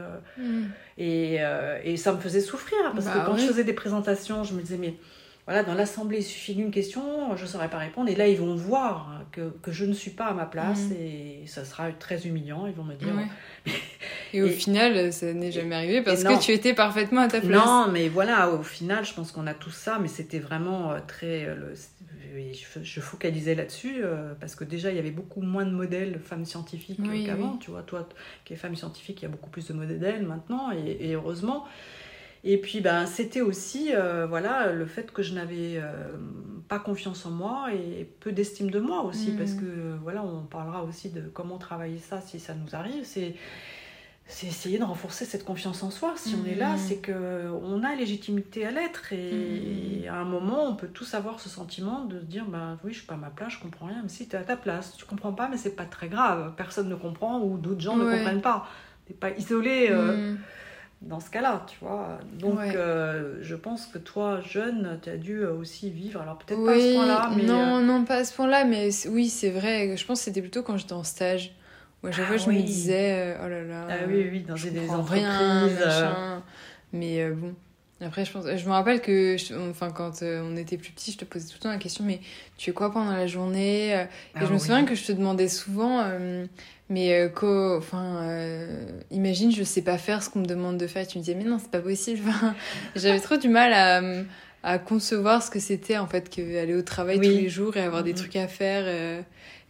Et, 0.96 1.36
euh, 1.40 1.80
et 1.84 1.96
ça 1.96 2.12
me 2.12 2.18
faisait 2.20 2.40
souffrir 2.40 2.78
parce 2.92 3.06
Bah 3.06 3.12
que 3.20 3.26
quand 3.26 3.34
oui. 3.34 3.40
je 3.40 3.46
faisais 3.46 3.64
des 3.64 3.72
présentations, 3.72 4.44
je 4.44 4.54
me 4.54 4.60
disais, 4.62 4.78
mais 4.78 4.94
voilà, 5.48 5.62
dans 5.62 5.72
l'assemblée, 5.72 6.18
il 6.18 6.22
suffit 6.24 6.54
d'une 6.54 6.70
question, 6.70 7.34
je 7.34 7.42
ne 7.42 7.48
saurais 7.48 7.70
pas 7.70 7.78
répondre. 7.78 8.10
Et 8.10 8.14
là, 8.14 8.28
ils 8.28 8.36
vont 8.36 8.54
voir 8.54 9.22
que, 9.32 9.48
que 9.62 9.72
je 9.72 9.86
ne 9.86 9.94
suis 9.94 10.10
pas 10.10 10.26
à 10.26 10.34
ma 10.34 10.44
place 10.44 10.90
Mhm. 10.90 10.96
et 11.00 11.42
ça 11.46 11.64
sera 11.64 11.90
très 11.92 12.26
humiliant. 12.26 12.66
Ils 12.66 12.74
vont 12.74 12.84
me 12.84 12.94
dire, 12.94 13.14
Ouais. 13.16 13.72
Et 14.34 14.42
au 14.42 14.48
final, 14.48 15.10
ça 15.10 15.32
n'est 15.32 15.50
jamais 15.50 15.74
arrivé 15.74 16.02
parce 16.02 16.22
que 16.22 16.38
tu 16.38 16.52
étais 16.52 16.74
parfaitement 16.74 17.22
à 17.22 17.28
ta 17.28 17.40
place. 17.40 17.50
non, 17.66 17.86
mais 17.90 18.10
voilà, 18.10 18.50
au 18.50 18.62
final, 18.62 19.06
je 19.06 19.14
pense 19.14 19.32
qu'on 19.32 19.46
a 19.46 19.54
tout 19.54 19.70
ça, 19.70 19.98
mais 19.98 20.08
c'était 20.08 20.38
vraiment 20.38 20.92
euh, 20.92 20.98
très. 21.06 21.46
euh, 21.46 21.54
le- 21.54 21.74
je, 22.52 22.82
je 22.84 23.00
focalisais 23.00 23.54
là-dessus 23.54 23.96
euh, 24.04 24.34
parce 24.38 24.54
que 24.54 24.64
déjà, 24.64 24.90
il 24.90 24.96
y 24.96 24.98
avait 24.98 25.10
beaucoup 25.10 25.40
moins 25.40 25.64
de 25.64 25.70
modèles 25.70 26.20
femmes 26.20 26.44
scientifiques 26.44 27.00
Oui, 27.02 27.24
qu'avant. 27.24 27.52
oui. 27.54 27.58
Tu 27.60 27.70
vois, 27.70 27.82
toi 27.82 28.06
qui 28.44 28.52
es 28.52 28.56
femme 28.56 28.76
scientifique, 28.76 29.20
il 29.22 29.24
y 29.24 29.26
a 29.26 29.30
beaucoup 29.30 29.48
plus 29.50 29.66
de 29.66 29.72
modèles 29.72 30.26
maintenant, 30.26 30.70
et, 30.72 31.08
et 31.08 31.14
heureusement. 31.14 31.64
Et 32.44 32.56
puis, 32.58 32.80
ben, 32.80 33.06
c'était 33.06 33.40
aussi 33.40 33.90
euh, 33.94 34.26
voilà, 34.26 34.72
le 34.72 34.86
fait 34.86 35.12
que 35.12 35.22
je 35.22 35.34
n'avais 35.34 35.76
euh, 35.76 35.92
pas 36.68 36.78
confiance 36.78 37.26
en 37.26 37.30
moi 37.30 37.68
et 37.74 38.08
peu 38.20 38.30
d'estime 38.32 38.70
de 38.70 38.78
moi 38.78 39.02
aussi, 39.02 39.32
parce 39.32 39.54
que 39.54 39.64
euh, 39.64 39.96
voilà, 40.02 40.22
on 40.22 40.42
parlera 40.42 40.84
aussi 40.84 41.10
de 41.10 41.22
comment 41.22 41.58
travailler 41.58 41.98
ça 41.98 42.20
si 42.20 42.38
ça 42.38 42.54
nous 42.54 42.74
arrive. 42.76 43.04
C'est 43.04 43.34
c'est 44.30 44.46
essayer 44.46 44.78
de 44.78 44.84
renforcer 44.84 45.24
cette 45.24 45.42
confiance 45.42 45.82
en 45.82 45.90
soi. 45.90 46.12
Si 46.16 46.34
on 46.34 46.44
est 46.44 46.54
là, 46.54 46.72
Mhm. 46.72 46.78
c'est 46.78 46.96
que 46.98 47.50
on 47.64 47.82
a 47.82 47.94
légitimité 47.94 48.66
à 48.66 48.70
l'être 48.70 49.14
et 49.14 50.02
Mhm. 50.04 50.08
à 50.10 50.16
un 50.16 50.24
moment, 50.26 50.64
on 50.68 50.76
peut 50.76 50.88
tous 50.88 51.14
avoir 51.14 51.40
ce 51.40 51.48
sentiment 51.48 52.04
de 52.04 52.20
se 52.20 52.24
dire 52.26 52.44
bah 52.44 52.76
oui, 52.84 52.92
je 52.92 52.98
suis 52.98 53.06
pas 53.06 53.14
à 53.14 53.16
ma 53.16 53.30
place, 53.30 53.54
je 53.54 53.58
comprends 53.60 53.86
rien. 53.86 54.00
Mais 54.02 54.10
si 54.10 54.28
tu 54.28 54.36
es 54.36 54.38
à 54.38 54.42
ta 54.42 54.56
place, 54.56 54.94
tu 54.98 55.06
comprends 55.06 55.32
pas, 55.32 55.48
mais 55.48 55.56
c'est 55.56 55.74
pas 55.74 55.86
très 55.86 56.08
grave. 56.08 56.52
Personne 56.58 56.90
ne 56.90 56.94
comprend 56.94 57.40
ou 57.40 57.56
d'autres 57.56 57.80
gens 57.80 57.96
ne 57.96 58.04
comprennent 58.04 58.42
pas. 58.42 58.66
T'es 59.06 59.14
pas 59.14 59.30
isolé 59.30 59.88
euh. 59.90 60.34
Dans 61.00 61.20
ce 61.20 61.30
cas-là, 61.30 61.64
tu 61.68 61.76
vois. 61.80 62.18
Donc, 62.38 62.58
Ouais. 62.58 62.72
euh, 62.74 63.38
je 63.42 63.54
pense 63.54 63.86
que 63.86 63.98
toi, 63.98 64.40
jeune, 64.40 64.98
tu 65.02 65.10
as 65.10 65.16
dû 65.16 65.38
euh, 65.42 65.52
aussi 65.52 65.90
vivre. 65.90 66.20
Alors 66.20 66.38
peut-être 66.38 66.64
pas 66.64 66.72
à 66.72 66.80
ce 66.80 66.94
point-là, 66.94 67.30
mais 67.36 67.42
non, 67.44 67.76
euh, 67.76 67.80
non, 67.82 68.04
pas 68.04 68.16
à 68.16 68.24
ce 68.24 68.34
point-là, 68.34 68.64
mais 68.64 68.88
oui, 69.08 69.28
c'est 69.28 69.50
vrai. 69.50 69.96
Je 69.96 70.04
pense 70.06 70.18
que 70.20 70.24
c'était 70.24 70.40
plutôt 70.40 70.62
quand 70.62 70.76
j'étais 70.76 70.92
en 70.94 71.04
stage. 71.04 71.54
Où 72.02 72.06
à 72.06 72.12
chaque 72.12 72.24
Ah 72.24 72.28
fois, 72.28 72.36
je 72.36 72.48
oui. 72.48 72.58
me 72.58 72.62
disais, 72.62 73.36
oh 73.44 73.48
là 73.48 73.62
là. 73.64 73.86
ah 73.90 73.94
oui, 74.08 74.28
oui, 74.30 74.40
dans 74.42 74.54
des 74.54 74.88
entreprises. 74.90 75.24
rien, 75.24 75.66
euh, 75.68 75.84
machin. 75.86 76.42
Mais 76.92 77.22
euh, 77.22 77.32
bon. 77.34 77.54
Après, 78.00 78.24
je 78.24 78.30
pense, 78.32 78.44
je 78.46 78.64
me 78.66 78.70
rappelle 78.70 79.00
que, 79.00 79.36
je- 79.36 79.54
enfin, 79.70 79.90
quand 79.90 80.22
euh, 80.22 80.40
on 80.44 80.56
était 80.56 80.76
plus 80.76 80.92
petit, 80.92 81.10
je 81.10 81.18
te 81.18 81.24
posais 81.24 81.46
tout 81.48 81.54
le 81.58 81.62
temps 81.62 81.68
la 81.70 81.78
question, 81.78 82.04
mais 82.04 82.20
tu 82.56 82.66
fais 82.66 82.72
quoi 82.72 82.92
pendant 82.92 83.10
la 83.12 83.26
journée 83.26 83.92
euh, 83.94 84.04
Et 84.04 84.06
ah 84.36 84.44
je 84.46 84.52
me 84.52 84.58
souviens 84.58 84.84
que 84.84 84.94
je 84.94 85.04
te 85.04 85.10
demandais 85.12 85.48
souvent, 85.48 86.00
euh, 86.04 86.46
mais 86.88 87.12
euh, 87.12 87.28
qu'au- 87.28 87.76
enfin, 87.76 88.22
euh, 88.22 88.88
imagine, 89.10 89.50
je 89.50 89.64
sais 89.64 89.82
pas 89.82 89.98
faire 89.98 90.22
ce 90.22 90.30
qu'on 90.30 90.38
me 90.40 90.46
demande 90.46 90.78
de 90.78 90.86
faire. 90.86 91.02
Et 91.02 91.06
tu 91.08 91.18
me 91.18 91.24
disais, 91.24 91.34
mais 91.36 91.42
non, 91.44 91.58
c'est 91.60 91.70
pas 91.72 91.80
possible. 91.80 92.20
Enfin, 92.28 92.54
J'avais 92.94 93.18
trop 93.20 93.36
du 93.36 93.48
mal 93.48 93.72
à, 93.72 94.00
à 94.62 94.78
concevoir 94.78 95.42
ce 95.42 95.50
que 95.50 95.58
c'était 95.58 95.98
en 95.98 96.06
fait 96.06 96.32
que 96.34 96.60
aller 96.62 96.74
au 96.76 96.82
travail 96.82 97.18
Oui. 97.18 97.26
tous 97.26 97.36
les 97.42 97.48
jours 97.48 97.76
et 97.76 97.80
avoir 97.80 98.04
des 98.04 98.12
Mhm. 98.12 98.16
trucs 98.18 98.36
à 98.36 98.46
faire. 98.46 98.86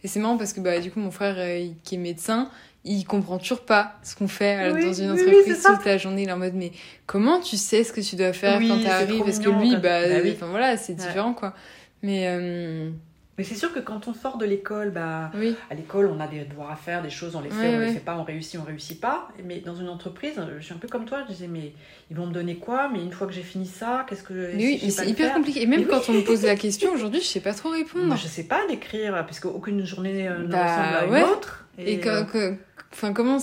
Et 0.03 0.07
c'est 0.07 0.19
marrant 0.19 0.37
parce 0.37 0.53
que 0.53 0.61
bah 0.61 0.79
du 0.79 0.91
coup 0.91 0.99
mon 1.01 1.11
frère 1.11 1.35
qui 1.83 1.95
est 1.95 1.97
médecin, 1.97 2.49
il 2.85 3.03
comprend 3.05 3.37
toujours 3.37 3.61
pas 3.61 3.93
ce 4.03 4.15
qu'on 4.15 4.27
fait 4.27 4.57
euh, 4.71 4.73
Oui, 4.73 4.85
dans 4.85 4.93
une 4.93 5.11
oui, 5.11 5.21
entreprise 5.21 5.63
toute 5.63 5.85
la 5.85 5.97
journée. 5.97 6.23
Il 6.23 6.29
est 6.29 6.31
en 6.31 6.37
mode 6.37 6.53
mais 6.55 6.71
comment 7.05 7.39
tu 7.41 7.57
sais 7.57 7.83
ce 7.83 7.91
que 7.93 8.01
tu 8.01 8.15
dois 8.15 8.33
faire 8.33 8.57
Oui, 8.59 8.67
quand 8.69 8.77
c'est 8.77 8.83
t'arrives? 8.87 9.15
trop 9.15 9.23
Parce 9.25 9.39
que 9.39 9.49
lui 9.49 9.71
bah, 9.75 10.07
Bah 10.07 10.15
oui. 10.23 10.31
enfin 10.35 10.47
voilà 10.47 10.77
c'est 10.77 10.93
Ouais. 10.93 10.99
différent 11.05 11.33
quoi. 11.33 11.53
Mais 12.01 12.27
euh, 12.27 12.89
Mais 13.37 13.43
c'est 13.43 13.55
sûr 13.55 13.73
que 13.73 13.79
quand 13.79 14.07
on 14.07 14.13
sort 14.13 14.37
de 14.37 14.45
l'école, 14.45 14.91
bah, 14.91 15.31
oui. 15.35 15.55
à 15.69 15.73
l'école, 15.73 16.07
on 16.07 16.19
a 16.21 16.27
des 16.27 16.45
devoirs 16.45 16.71
à 16.71 16.75
faire, 16.77 17.01
des 17.01 17.09
choses, 17.09 17.35
on 17.35 17.41
les 17.41 17.49
fait, 17.49 17.67
Ouais, 17.69 17.75
on 17.75 17.77
ouais. 17.79 17.85
les 17.87 17.93
fait 17.93 17.99
pas, 17.99 18.15
on 18.17 18.23
réussit, 18.23 18.57
on 18.59 18.63
réussit 18.63 18.99
pas. 19.01 19.27
Mais 19.45 19.59
dans 19.59 19.75
une 19.75 19.89
entreprise, 19.89 20.33
je 20.59 20.63
suis 20.63 20.73
un 20.73 20.77
peu 20.77 20.87
comme 20.87 21.03
toi, 21.05 21.23
je 21.27 21.33
disais, 21.33 21.47
mais 21.47 21.73
ils 22.09 22.15
vont 22.17 22.25
me 22.27 22.33
donner 22.33 22.55
quoi? 22.55 22.89
Mais 22.91 22.99
une 23.01 23.11
fois 23.13 23.27
que 23.27 23.33
j'ai 23.33 23.41
fini 23.43 23.65
ça, 23.65 24.05
qu'est-ce 24.09 24.23
que 24.23 24.33
Mais 24.55 24.63
oui, 24.65 24.79
mais 24.83 24.89
c'est 24.89 25.07
hyper 25.07 25.27
faire? 25.27 25.35
compliqué. 25.35 25.61
Et 25.61 25.67
même 25.67 25.79
Mais 25.81 25.85
oui. 25.85 25.91
quand 25.91 26.09
on 26.09 26.13
me 26.15 26.21
pose 26.21 26.43
la 26.45 26.55
question 26.65 26.91
aujourd'hui, 26.93 27.19
je 27.21 27.27
sais 27.27 27.39
pas 27.41 27.53
trop 27.53 27.69
répondre. 27.69 28.05
Moi, 28.07 28.15
je 28.17 28.27
sais 28.27 28.43
pas 28.43 28.59
l'écrire, 28.67 29.25
puisque 29.25 29.45
aucune 29.45 29.85
journée 29.85 30.27
euh, 30.27 30.39
ne 30.39 30.47
Bah, 30.47 30.63
ressemble 30.63 30.95
à 30.95 31.05
une 31.05 31.11
ouais. 31.11 31.23
autre. 31.31 31.65
Et, 31.85 31.97
euh, 32.07 32.23
que- 32.23 32.31
que- 32.31 32.55
enfin, 32.93 33.13
comment 33.13 33.37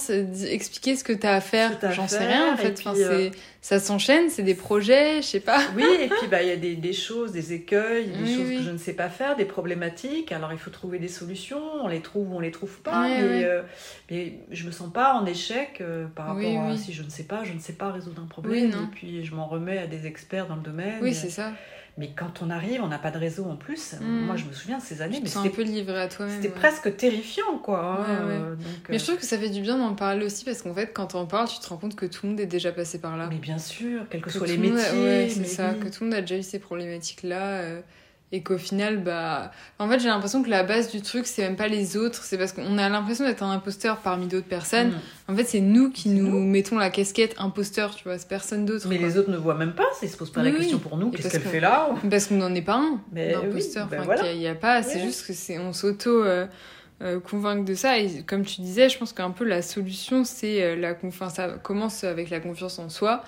expliquer 0.50 0.96
ce 0.96 1.04
que 1.04 1.12
t'as 1.12 1.34
à 1.36 1.40
Ce 1.40 1.48
faire 1.48 1.78
à 1.82 1.90
J'en 1.92 2.08
sais 2.08 2.18
rien 2.26 2.52
en 2.52 2.54
et 2.54 2.58
fait. 2.58 2.72
puis, 2.72 2.88
Enfin, 2.88 2.98
euh, 2.98 3.30
ça 3.60 3.78
s'enchaîne, 3.80 4.28
c'est 4.30 4.42
des 4.42 4.54
projets, 4.54 5.22
je 5.22 5.26
sais 5.26 5.40
pas. 5.40 5.58
Oui, 5.76 5.84
et 6.00 6.08
puis 6.08 6.26
bah, 6.30 6.42
il 6.42 6.48
y 6.48 6.52
a 6.52 6.56
des, 6.56 6.76
des 6.76 6.92
choses, 6.92 7.32
des 7.32 7.52
écueils, 7.52 8.06
des 8.08 8.22
Oui, 8.22 8.36
choses 8.36 8.46
oui. 8.48 8.56
que 8.58 8.62
je 8.62 8.70
ne 8.70 8.78
sais 8.78 8.92
pas 8.92 9.08
faire, 9.08 9.36
des 9.36 9.44
problématiques. 9.44 10.32
Alors 10.32 10.52
il 10.52 10.58
faut 10.58 10.70
trouver 10.70 10.98
des 10.98 11.08
solutions, 11.08 11.62
on 11.82 11.88
les 11.88 12.00
trouve 12.00 12.32
ou 12.32 12.36
on 12.36 12.40
les 12.40 12.50
trouve 12.50 12.78
pas. 12.80 13.02
Mais, 13.08 13.44
euh, 13.44 13.62
mais 14.10 14.34
je 14.50 14.66
me 14.66 14.70
sens 14.70 14.92
pas 14.92 15.14
en 15.14 15.24
échec 15.26 15.78
euh, 15.80 16.06
par 16.14 16.26
rapport 16.26 16.62
à 16.62 16.76
si 16.76 16.92
je 16.92 17.02
ne 17.02 17.08
sais 17.10 17.24
pas, 17.24 17.42
je 17.44 17.52
ne 17.52 17.58
sais 17.60 17.72
pas 17.74 17.90
résoudre 17.90 18.22
un 18.22 18.28
problème. 18.28 18.70
Et 18.70 18.94
puis 18.94 19.24
je 19.24 19.34
m'en 19.34 19.46
remets 19.46 19.78
à 19.78 19.86
des 19.86 20.06
experts 20.06 20.46
dans 20.48 20.56
le 20.56 20.62
domaine. 20.62 20.98
Oui, 21.00 21.14
c'est 21.14 21.30
ça. 21.30 21.52
Mais 21.98 22.10
quand 22.14 22.42
on 22.42 22.50
arrive, 22.50 22.82
on 22.82 22.88
n'a 22.88 22.98
pas 22.98 23.10
de 23.10 23.18
réseau 23.18 23.44
en 23.46 23.56
plus. 23.56 23.94
Mm. 24.00 24.04
Moi 24.26 24.36
je 24.36 24.44
me 24.44 24.52
souviens 24.52 24.76
de 24.78 24.82
ces 24.82 25.00
années, 25.00 25.16
Tu 25.16 25.22
mais 25.22 25.28
sens 25.28 25.38
un 25.38 25.42
c'était 25.44 25.56
peu 25.56 25.62
livré 25.62 25.98
à 25.98 26.08
toi-même. 26.08 26.34
c'était 26.36 26.48
ouais. 26.48 26.54
presque 26.60 26.94
terrifiant 26.96 27.56
quoi. 27.62 27.80
hein, 28.06 28.26
ouais. 28.28 28.34
euh, 28.34 28.50
donc, 28.54 28.66
Mais 28.90 28.96
euh, 28.96 28.98
je 28.98 29.04
trouve 29.04 29.16
que 29.16 29.24
ça 29.24 29.38
fait 29.38 29.48
du 29.48 29.62
bien 29.62 29.78
d'en 29.78 29.94
parler 29.94 30.26
aussi 30.26 30.44
parce 30.44 30.60
qu'en 30.62 30.74
fait, 30.74 30.92
quand 30.92 31.14
on 31.14 31.24
parle, 31.26 31.48
tu 31.48 31.58
te 31.58 31.66
rends 31.68 31.78
compte 31.78 31.96
que 31.96 32.04
tout 32.04 32.20
le 32.26 32.30
monde 32.30 32.40
est 32.40 32.46
déjà 32.46 32.70
passé 32.70 33.00
par 33.00 33.16
là. 33.16 33.28
mais 33.30 33.38
bien 33.38 33.58
sûr, 33.58 34.02
quels 34.10 34.20
que, 34.20 34.26
Que 34.26 34.32
soient 34.32 34.46
les 34.46 34.58
métiers. 34.58 34.76
a- 35.24 35.28
c'est 35.30 35.44
ça, 35.44 35.72
oui. 35.72 35.80
que 35.80 35.88
tout 35.88 36.04
le 36.04 36.10
monde 36.10 36.18
a 36.18 36.20
déjà 36.20 36.36
eu 36.36 36.42
ces 36.42 36.58
problématiques-là. 36.58 37.42
euh, 37.62 37.80
et 38.32 38.42
qu'au 38.42 38.58
final, 38.58 38.98
bah. 38.98 39.52
En 39.78 39.88
fait, 39.88 40.00
j'ai 40.00 40.08
l'impression 40.08 40.42
que 40.42 40.50
la 40.50 40.64
base 40.64 40.90
du 40.90 41.00
truc, 41.00 41.26
c'est 41.26 41.42
même 41.42 41.56
pas 41.56 41.68
les 41.68 41.96
autres, 41.96 42.24
c'est 42.24 42.36
parce 42.36 42.52
qu'on 42.52 42.76
a 42.76 42.88
l'impression 42.88 43.24
d'être 43.24 43.42
un 43.42 43.52
imposteur 43.52 43.98
parmi 43.98 44.26
d'autres 44.26 44.48
personnes. 44.48 44.88
Mm. 45.28 45.32
En 45.32 45.36
fait, 45.36 45.44
c'est 45.44 45.60
nous 45.60 45.90
qui 45.90 46.08
nous 46.08 46.28
nous. 46.28 46.40
mettons 46.40 46.76
la 46.76 46.90
casquette 46.90 47.34
imposteur, 47.38 47.94
tu 47.94 48.04
vois, 48.04 48.18
c'est 48.18 48.28
personne 48.28 48.64
d'autre. 48.64 48.86
Mais 48.88 48.98
quoi. 48.98 49.06
les 49.06 49.16
autres 49.18 49.30
ne 49.30 49.36
voient 49.36 49.54
même 49.54 49.74
pas, 49.74 49.84
ils 50.02 50.08
se 50.08 50.16
posent 50.16 50.32
pas 50.32 50.42
Oui, 50.42 50.50
la 50.50 50.58
question 50.58 50.78
pour 50.78 50.96
nous, 50.96 51.10
qu'est-ce 51.10 51.28
qu'elle 51.28 51.42
que- 51.42 51.48
fait 51.48 51.60
là 51.60 51.90
Parce 52.10 52.26
qu'on 52.26 52.36
n'en 52.36 52.54
est 52.54 52.62
pas 52.62 52.76
un 52.76 53.00
Mais 53.12 53.36
oui, 53.52 53.62
ben 53.90 54.02
voilà. 54.02 54.32
y 54.32 54.36
il 54.36 54.42
y 54.42 54.48
a, 54.48 54.54
pas, 54.56 54.82
c'est 54.82 55.00
juste 55.00 55.26
que 55.26 55.32
c'est 55.32 55.58
on 55.58 55.72
s'auto 55.72 56.24
euh, 56.24 56.46
euh, 57.02 57.20
convainc 57.20 57.64
de 57.64 57.74
ça. 57.74 57.98
Et 57.98 58.22
comme 58.22 58.44
tu 58.44 58.60
disais, 58.60 58.88
je 58.88 58.98
pense 58.98 59.12
qu'un 59.12 59.30
peu 59.30 59.44
la 59.44 59.62
solution, 59.62 60.24
c'est 60.24 60.62
euh, 60.62 60.76
la 60.76 60.94
confiance. 60.94 61.34
Ça 61.34 61.48
commence 61.62 62.02
avec 62.04 62.30
la 62.30 62.40
confiance 62.40 62.78
en 62.78 62.88
soi. 62.88 63.22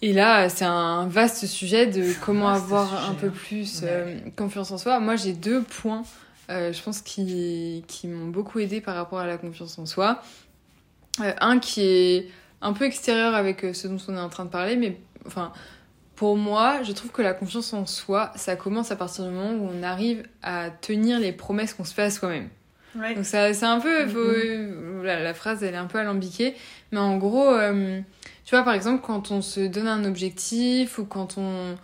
Et 0.00 0.12
là, 0.12 0.48
c'est 0.48 0.64
un 0.64 1.06
vaste 1.08 1.46
sujet 1.46 1.86
de 1.86 2.12
comment 2.24 2.48
avoir 2.48 2.88
sujet, 2.88 3.10
un 3.10 3.14
peu 3.14 3.26
hein. 3.28 3.32
plus 3.34 3.82
Ouais. 3.82 3.88
euh, 3.90 4.18
confiance 4.36 4.70
en 4.70 4.78
soi. 4.78 5.00
Moi, 5.00 5.16
j'ai 5.16 5.32
deux 5.32 5.62
points 5.62 6.04
je 6.48 6.82
pense, 6.82 7.02
qui, 7.02 7.84
qui 7.88 8.08
m'ont 8.08 8.28
beaucoup 8.28 8.58
aidé 8.58 8.80
par 8.80 8.94
rapport 8.94 9.18
à 9.18 9.26
la 9.26 9.36
confiance 9.36 9.78
en 9.78 9.84
soi. 9.84 10.22
un 11.18 11.58
qui 11.58 11.82
est 11.82 12.28
un 12.62 12.72
peu 12.72 12.84
extérieur 12.84 13.34
avec 13.34 13.66
ce 13.74 13.86
dont 13.86 13.98
on 14.08 14.16
est 14.16 14.20
en 14.20 14.30
train 14.30 14.46
de 14.46 14.50
parler, 14.50 14.76
mais 14.76 14.98
enfin, 15.26 15.52
pour 16.16 16.36
moi, 16.36 16.82
je 16.82 16.92
trouve 16.92 17.12
que 17.12 17.22
la 17.22 17.32
confiance 17.32 17.72
en 17.72 17.86
soi, 17.86 18.32
ça 18.34 18.56
commence 18.56 18.90
à 18.90 18.96
partir 18.96 19.24
du 19.24 19.30
moment 19.30 19.52
où 19.52 19.70
on 19.72 19.82
arrive 19.82 20.24
à 20.42 20.70
tenir 20.70 21.20
les 21.20 21.32
promesses 21.32 21.74
qu'on 21.74 21.84
se 21.84 21.94
fait 21.94 22.02
à 22.02 22.10
soi-même. 22.10 22.48
Donc 22.94 23.24
ça, 23.24 23.52
c'est 23.54 23.66
un 23.66 23.78
peu, 23.78 24.06
mm-hmm. 24.06 25.02
la, 25.02 25.34
phrase 25.34 25.62
elle 25.62 25.74
est 25.74 25.78
un 25.78 25.86
peu 25.86 25.98
alambiquée, 25.98 26.56
mais 26.92 26.98
en 26.98 27.16
gros, 27.16 27.48
euh, 27.48 28.00
tu 28.44 28.54
vois 28.54 28.64
par 28.64 28.74
exemple 28.74 29.02
quand 29.04 29.30
on 29.30 29.42
se 29.42 29.60
donne 29.60 29.88
un 29.88 30.04
objectif 30.04 30.98
ou 30.98 31.04
quand 31.04 31.36
on, 31.38 31.76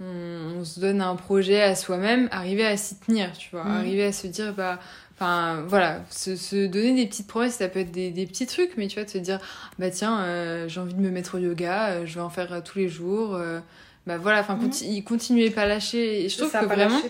on, 0.00 0.64
se 0.64 0.80
donne 0.80 1.00
un 1.00 1.16
projet 1.16 1.62
à 1.62 1.74
soi-même, 1.74 2.28
arriver 2.30 2.66
à 2.66 2.76
s'y 2.76 2.98
tenir, 2.98 3.32
tu 3.36 3.50
vois, 3.52 3.64
mm. 3.64 3.70
arriver 3.70 4.04
à 4.04 4.12
se 4.12 4.26
dire 4.26 4.52
bah 4.54 4.78
Enfin, 5.14 5.62
voilà, 5.68 6.00
se, 6.10 6.66
donner 6.66 6.94
des 6.94 7.06
petites 7.06 7.28
promesses, 7.28 7.54
ça 7.54 7.68
peut 7.68 7.78
être 7.80 7.92
des, 7.92 8.10
des, 8.10 8.26
petits 8.26 8.46
trucs, 8.46 8.76
mais 8.76 8.88
tu 8.88 8.98
vois, 8.98 9.04
te 9.04 9.18
dire, 9.18 9.38
bah 9.78 9.88
tiens, 9.90 10.20
euh, 10.22 10.66
j'ai 10.66 10.80
envie 10.80 10.94
de 10.94 11.00
me 11.00 11.10
mettre 11.10 11.36
au 11.36 11.38
yoga, 11.38 11.90
euh, 11.90 12.06
je 12.06 12.14
vais 12.14 12.20
en 12.20 12.30
faire 12.30 12.60
tous 12.64 12.78
les 12.78 12.88
jours, 12.88 13.38
bah 14.06 14.18
voilà, 14.18 14.40
enfin, 14.40 14.56
mmh. 14.56 15.02
continuez 15.04 15.50
pas 15.50 15.62
à 15.62 15.66
lâcher. 15.66 16.24
Et 16.24 16.28
je 16.28 16.36
trouve 16.36 16.50
que 16.50 16.64
vraiment, 16.64 17.00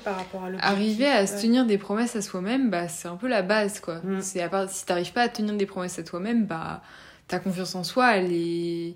arriver 0.60 1.06
à 1.06 1.26
se 1.26 1.40
tenir 1.40 1.64
des 1.64 1.78
promesses 1.78 2.16
à 2.16 2.22
soi-même, 2.22 2.68
bah, 2.68 2.88
c'est 2.88 3.08
un 3.08 3.16
peu 3.16 3.28
la 3.28 3.40
base, 3.40 3.80
quoi. 3.80 3.96
Mm. 4.04 4.20
C'est 4.20 4.42
à 4.42 4.48
part, 4.50 4.68
si 4.68 4.84
t'arrives 4.84 5.12
pas 5.12 5.22
à 5.22 5.28
tenir 5.28 5.54
des 5.54 5.64
promesses 5.64 5.98
à 5.98 6.02
toi-même, 6.02 6.44
bah, 6.44 6.82
ta 7.32 7.38
confiance 7.38 7.74
en 7.74 7.82
soi, 7.82 8.16
elle 8.16 8.30
est. 8.32 8.94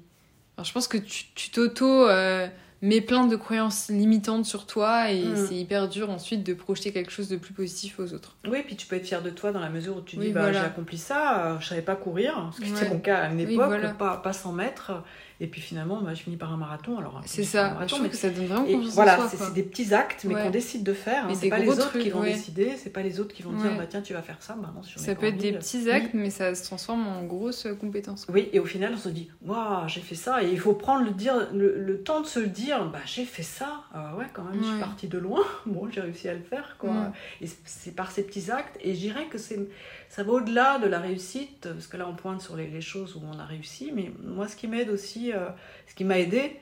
je 0.63 0.73
pense 0.73 0.89
que 0.89 0.99
tu 0.99 1.51
t'auto. 1.51 2.09
Euh, 2.09 2.47
mets 2.83 3.01
plein 3.01 3.27
de 3.27 3.37
croyances 3.37 3.89
limitantes 3.89 4.45
sur 4.45 4.67
toi 4.67 5.11
et 5.11 5.25
mm. 5.25 5.37
c'est 5.37 5.55
hyper 5.55 5.89
dur 5.89 6.11
ensuite 6.11 6.45
de 6.45 6.53
projeter 6.53 6.93
quelque 6.93 7.11
chose 7.11 7.29
de 7.29 7.39
plus 7.39 7.55
positif 7.55 7.99
aux 7.99 8.13
autres. 8.13 8.37
Oui, 8.47 8.63
puis 8.67 8.77
tu 8.77 8.87
peux 8.87 8.97
être 8.97 9.07
fier 9.07 9.23
de 9.23 9.31
toi 9.31 9.51
dans 9.51 9.61
la 9.61 9.71
mesure 9.71 9.97
où 9.97 10.01
tu 10.03 10.17
dis 10.17 10.31
bah, 10.31 10.53
j'ai 10.53 10.59
accompli 10.59 10.99
ça, 10.99 11.47
euh, 11.47 11.61
je 11.61 11.69
savais 11.69 11.81
pas 11.81 11.97
courir, 11.97 12.53
ce 12.55 12.61
qui 12.61 12.71
était 12.71 12.89
mon 12.91 12.99
cas 12.99 13.21
à 13.21 13.31
une 13.31 13.41
époque, 13.41 13.97
pas, 13.99 14.19
pas 14.19 14.33
100 14.35 14.53
mètres. 14.53 14.93
Et 15.41 15.47
puis 15.47 15.61
finalement, 15.61 16.01
bah, 16.01 16.15
je 16.15 16.23
finis 16.23 16.37
par 16.37 16.53
un 16.53 16.57
marathon. 16.57 16.99
Alors, 16.99 17.21
c'est 17.27 17.45
ça, 17.45 17.77
je 17.83 17.95
trouve 17.95 18.09
que 18.09 18.17
ça 18.17 18.31
donne 18.31 18.47
vraiment 18.47 18.65
confiance 18.65 18.95
Voilà, 18.95 19.29
c'est 19.29 19.53
des 19.53 19.63
petits 19.63 19.93
actes, 19.93 20.25
mais 20.25 20.35
qu'on 20.35 20.51
décide 20.51 20.83
de 20.83 20.93
faire. 20.93 21.27
Hein. 21.27 21.35
C'est 21.35 21.49
pas 21.49 21.59
les 21.59 21.69
autres 21.69 21.99
qui 21.99 22.11
vont 22.11 22.23
décider, 22.23 22.73
c'est 22.77 22.91
pas 22.91 23.03
les 23.03 23.21
autres 23.21 23.35
qui 23.35 23.43
vont 23.43 23.53
dire 23.53 23.77
bah 23.77 23.87
tiens, 23.89 24.03
tu 24.03 24.13
vas 24.13 24.23
faire 24.23 24.41
ça. 24.41 24.55
Bah, 24.55 24.73
non, 24.75 24.83
ça 24.83 25.15
peut 25.15 25.27
être 25.27 25.39
des 25.39 25.53
petits 25.53 25.91
actes, 25.91 26.15
mais 26.15 26.31
ça 26.31 26.55
se 26.55 26.65
transforme 26.65 27.07
en 27.07 27.25
grosse 27.25 27.67
compétence. 27.81 28.27
Oui, 28.33 28.49
et 28.53 28.61
au 28.61 28.65
final, 28.65 28.95
on 28.95 28.99
se 28.99 29.09
dit 29.09 29.31
waouh, 29.45 29.89
j'ai 29.89 30.01
fait 30.01 30.15
ça. 30.15 30.43
Et 30.43 30.51
il 30.51 30.59
faut 30.59 30.75
prendre 30.75 31.05
le, 31.05 31.13
dire, 31.13 31.49
le, 31.53 32.03
temps 32.03 32.21
de 32.21 32.27
se 32.27 32.39
le 32.39 32.47
dire 32.47 32.85
bah, 32.87 32.99
j'ai 33.05 33.25
fait 33.25 33.43
ça. 33.43 33.83
Euh, 33.95 34.17
ouais, 34.19 34.27
quand 34.33 34.45
même, 34.45 34.63
je 34.63 34.69
suis 34.69 34.81
partie 34.81 35.09
de 35.09 35.19
loin. 35.19 35.43
Bon, 35.67 35.89
j'ai 35.91 36.01
réussi 36.01 36.29
à 36.29 36.35
le 36.35 36.43
faire. 36.43 36.77
Quoi. 36.79 37.13
Et 37.41 37.47
c'est 37.65 37.95
par 37.95 38.11
ces 38.11 38.23
petits 38.23 38.51
actes. 38.51 38.79
Et 38.81 38.95
je 38.95 39.01
dirais 39.01 39.27
que 39.27 39.37
c'est 39.37 39.59
ça 40.09 40.23
va 40.23 40.33
au-delà 40.33 40.79
de 40.79 40.87
la 40.87 41.01
réussite, 41.01 41.69
parce 41.73 41.87
que 41.87 41.97
là 41.97 42.09
on 42.09 42.15
pointe 42.15 42.41
sur 42.41 42.57
les, 42.57 42.81
choses 42.81 43.17
où 43.17 43.23
on 43.25 43.39
a 43.39 43.45
réussi, 43.45 43.93
mais 43.95 44.11
moi 44.23 44.49
ce 44.49 44.57
qui 44.57 44.69
m'aide 44.69 44.91
aussi, 44.91 45.33
euh, 45.33 45.49
ce 45.87 45.95
qui 45.95 46.05
m'a 46.05 46.19
aidé 46.19 46.59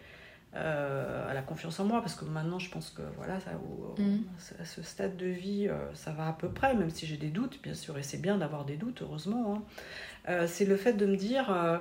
euh, 0.55 1.31
à 1.31 1.35
la 1.35 1.43
confiance 1.43 1.79
en 1.81 1.85
moi, 1.85 2.01
parce 2.01 2.15
que 2.15 2.25
maintenant 2.25 2.59
je 2.59 2.71
pense 2.71 2.91
que 2.91 3.03
voilà, 3.17 3.41
ça, 3.41 3.53
mm. 3.99 4.19
à 4.61 4.65
ce 4.65 4.83
stade 4.83 5.17
de 5.17 5.27
vie, 5.27 5.69
euh, 5.69 5.93
ça 5.95 6.13
va 6.13 6.29
à 6.29 6.33
peu 6.33 6.49
près, 6.49 6.75
même 6.75 6.91
si 6.91 7.07
j'ai 7.07 7.17
des 7.17 7.31
doutes, 7.31 7.61
bien 7.63 7.75
sûr, 7.75 7.97
et 7.99 8.03
c'est 8.03 8.21
bien 8.21 8.39
d'avoir 8.39 8.65
des 8.65 8.77
doutes, 8.77 9.03
heureusement, 9.03 9.63
hein. 10.27 10.47
c'est 10.47 10.65
le 10.65 10.77
fait 10.77 10.95
de 10.95 11.07
me 11.07 11.17
dire, 11.17 11.81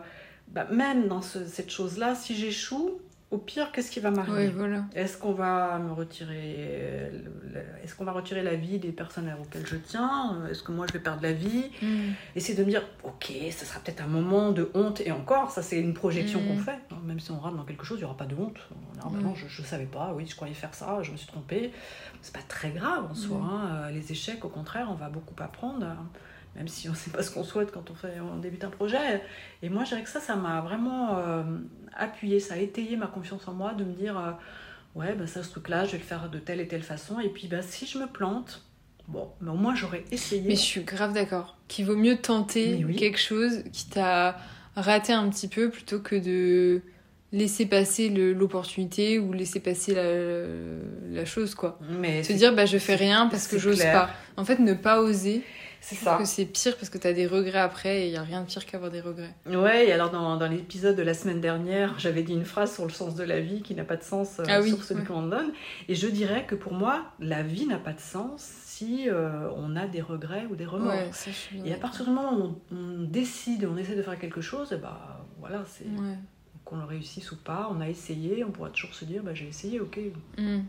bah, 0.50 0.68
même 0.72 1.08
dans 1.08 1.22
cette 1.22 1.72
chose-là, 1.72 2.16
si 2.16 2.36
j'échoue, 2.36 3.00
au 3.34 3.40
pire, 3.40 3.72
qu'est-ce 3.72 3.90
qui 3.90 4.00
va 4.00 4.12
m'arriver 4.12 4.50
voilà. 4.50 4.86
Est-ce 4.94 5.18
qu'on 5.18 5.34
va 5.34 5.80
me 5.80 5.92
retirer, 5.92 7.10
est-ce 7.84 7.96
qu'on 7.96 8.06
va 8.06 8.12
retirer 8.12 8.44
la 8.44 8.54
vie 8.54 8.78
des 8.78 8.92
personnes 8.92 9.34
auxquelles 9.42 9.66
je 9.66 9.76
tiens 9.76 10.46
Est-ce 10.52 10.62
que 10.62 10.72
moi 10.72 10.86
je 10.88 10.94
vais 10.94 11.00
perdre 11.00 11.24
la 11.24 11.34
vie 11.34 11.72
mm. 11.82 12.12
Essayer 12.36 12.56
de 12.56 12.64
me 12.64 12.70
dire, 12.70 12.84
ok, 13.04 13.34
ça 13.50 13.66
sera 13.66 13.80
peut-être 13.80 14.04
un 14.04 14.08
moment 14.08 14.52
de 14.52 14.70
honte 14.76 15.02
et 15.02 15.12
encore, 15.12 15.50
ça 15.50 15.64
c'est 15.64 15.80
une 15.80 15.96
projection 15.96 16.42
mm. 16.42 16.48
qu'on 16.48 16.58
fait. 16.58 16.78
Même 17.04 17.20
si 17.20 17.32
on 17.32 17.40
rate 17.40 17.56
dans 17.56 17.64
quelque 17.64 17.86
chose, 17.86 17.98
il 17.98 18.02
n'y 18.02 18.06
aura 18.06 18.18
pas 18.18 18.26
de 18.26 18.36
honte. 18.36 18.60
Non, 19.04 19.34
je 19.34 19.62
ne 19.62 19.68
savais 19.68 19.86
pas, 19.86 20.14
oui, 20.16 20.28
je 20.28 20.36
croyais 20.36 20.54
faire 20.54 20.76
ça, 20.76 21.00
je 21.02 21.12
me 21.12 21.18
suis 21.18 21.28
trompée. 21.28 21.72
C'est 22.22 22.36
pas 22.36 22.44
très 22.48 22.70
grave 22.70 23.06
en 23.10 23.16
soi. 23.16 23.40
Hein. 23.42 23.90
Les 23.90 24.12
échecs, 24.12 24.46
au 24.46 24.50
contraire, 24.50 24.90
on 24.92 24.96
va 24.96 25.10
beaucoup 25.10 25.34
apprendre 25.42 25.86
même 26.56 26.68
si 26.68 26.88
on 26.88 26.92
ne 26.92 26.98
sait 26.98 27.10
pas 27.10 27.24
ce 27.24 27.32
qu'on 27.32 27.44
souhaite 27.44 27.72
quand 27.72 27.90
on, 27.90 27.96
fait, 27.96 28.20
on 28.20 28.38
débute 28.38 28.64
un 28.64 28.70
projet. 28.70 29.22
Et 29.62 29.70
moi, 29.70 29.84
je 29.84 29.90
dirais 29.90 30.04
que 30.04 30.10
ça, 30.10 30.20
ça 30.20 30.36
m'a 30.36 30.62
vraiment 30.62 31.18
euh, 31.18 31.44
appuyé, 31.96 32.40
ça 32.40 32.56
a 32.56 32.58
étayé 32.58 32.96
ma 32.96 33.08
confiance 33.08 33.48
en 33.48 33.54
moi 33.54 33.74
de 33.74 33.84
me 33.84 33.94
dire, 33.94 34.18
euh, 34.18 34.32
ouais, 34.96 35.16
bah, 35.16 35.26
ça, 35.26 35.44
ce 35.44 35.50
truc-là, 35.50 35.86
je 35.86 35.94
vais 35.94 35.98
le 35.98 36.04
faire 36.04 36.30
de 36.30 36.40
telle 36.40 36.60
et 36.60 36.68
telle 36.68 36.84
façon. 36.84 37.20
Et 37.20 37.30
puis, 37.30 37.48
bah, 37.48 37.62
si 37.62 37.88
je 37.88 37.98
me 37.98 38.08
plante, 38.08 38.62
bon, 39.08 39.30
mais 39.42 39.50
au 39.50 39.56
moins, 39.56 39.76
j'aurais 39.76 40.04
essayé. 40.12 40.44
Mais 40.48 40.56
je 40.56 40.62
suis 40.62 40.84
grave 40.84 41.14
d'accord. 41.14 41.58
Qu'il 41.68 41.86
vaut 41.86 41.96
mieux 41.96 42.18
tenter 42.18 42.86
quelque 42.98 43.20
chose 43.20 43.64
qui 43.72 43.90
t'a 43.90 44.38
raté 44.76 45.14
un 45.14 45.30
petit 45.30 45.48
peu 45.48 45.70
plutôt 45.70 46.00
que 46.00 46.16
de 46.16 46.82
laisser 47.32 47.66
passer 47.66 48.10
l'opportunité 48.10 49.18
ou 49.18 49.34
laisser 49.34 49.60
passer 49.60 49.96
la, 49.96 51.20
la, 51.20 51.26
chose, 51.26 51.56
quoi. 51.56 51.80
Mais 52.00 52.22
Se 52.22 52.34
dire, 52.34 52.54
bah, 52.54 52.68
je 52.68 52.78
fais 52.78 52.94
rien 52.94 53.26
parce 53.26 53.48
que 53.48 53.58
j'ose 53.58 53.82
pas. 53.82 54.12
En 54.38 54.46
fait, 54.46 54.60
ne 54.60 54.76
pas 54.76 55.02
oser 55.02 55.42
c'est 55.84 55.96
ça. 55.96 56.18
que 56.18 56.24
c'est 56.24 56.46
pire 56.46 56.78
parce 56.78 56.90
que 56.90 56.98
tu 56.98 57.06
as 57.08 57.12
des 57.12 57.28
regrets 57.28 57.60
après 57.60 58.04
et 58.04 58.08
il 58.08 58.12
n'y 58.12 58.18
a 58.18 58.24
rien 58.24 58.42
de 58.42 58.48
pire 58.48 58.66
qu'avoir 58.66 58.90
des 58.90 59.02
regrets. 59.02 59.36
Ouais, 59.46 59.88
et 59.88 59.92
alors 59.92 60.12
dans, 60.12 60.38
dans 60.38 60.48
l'épisode 60.48 60.96
de 60.96 61.04
la 61.04 61.14
semaine 61.14 61.42
dernière, 61.42 62.00
j'avais 62.00 62.24
dit 62.24 62.32
une 62.32 62.46
phrase 62.46 62.74
sur 62.74 62.86
le 62.86 62.92
sens 62.92 63.16
de 63.16 63.24
la 63.24 63.42
vie 63.42 63.62
qui 63.62 63.76
n'a 63.76 63.84
pas 63.84 63.98
de 63.98 64.04
sens 64.04 64.40
euh, 64.40 64.44
ah 64.48 64.64
sur 64.64 64.82
celui 64.82 65.04
qu'on 65.04 65.24
donne. 65.24 65.52
Et 65.90 65.96
je 65.96 66.08
dirais 66.08 66.46
que 66.46 66.56
pour 66.56 66.72
moi, 66.72 67.12
la 67.20 67.44
vie 67.44 67.66
n'a 67.66 67.80
pas 67.80 67.92
de 67.92 68.00
sens 68.00 68.42
si 68.42 69.10
euh, 69.10 69.50
on 69.58 69.76
a 69.76 69.86
des 69.86 70.00
regrets 70.00 70.46
ou 70.50 70.56
des 70.56 70.66
remords. 70.66 70.94
et 71.66 71.74
à 71.74 71.78
partir 71.78 72.06
du 72.06 72.12
moment 72.12 72.38
où 72.38 72.56
on, 72.72 73.04
décide, 73.04 73.66
on 73.66 73.76
essaie 73.76 73.98
de 73.98 74.04
faire 74.04 74.18
quelque 74.18 74.42
chose, 74.42 74.72
et 74.72 74.78
bah 74.78 75.26
voilà, 75.40 75.66
c'est 75.68 75.86
qu'on 76.64 76.78
le 76.78 76.86
réussisse 76.86 77.30
ou 77.34 77.38
pas, 77.38 77.70
on 77.70 77.82
a 77.82 77.90
essayé, 77.90 78.46
on 78.46 78.52
pourra 78.52 78.70
toujours 78.70 78.96
se 78.96 79.04
dire, 79.04 79.22
bah 79.22 79.34
j'ai 79.34 79.50
essayé, 79.50 79.82
ok. 79.82 80.00
Mm. 80.38 80.62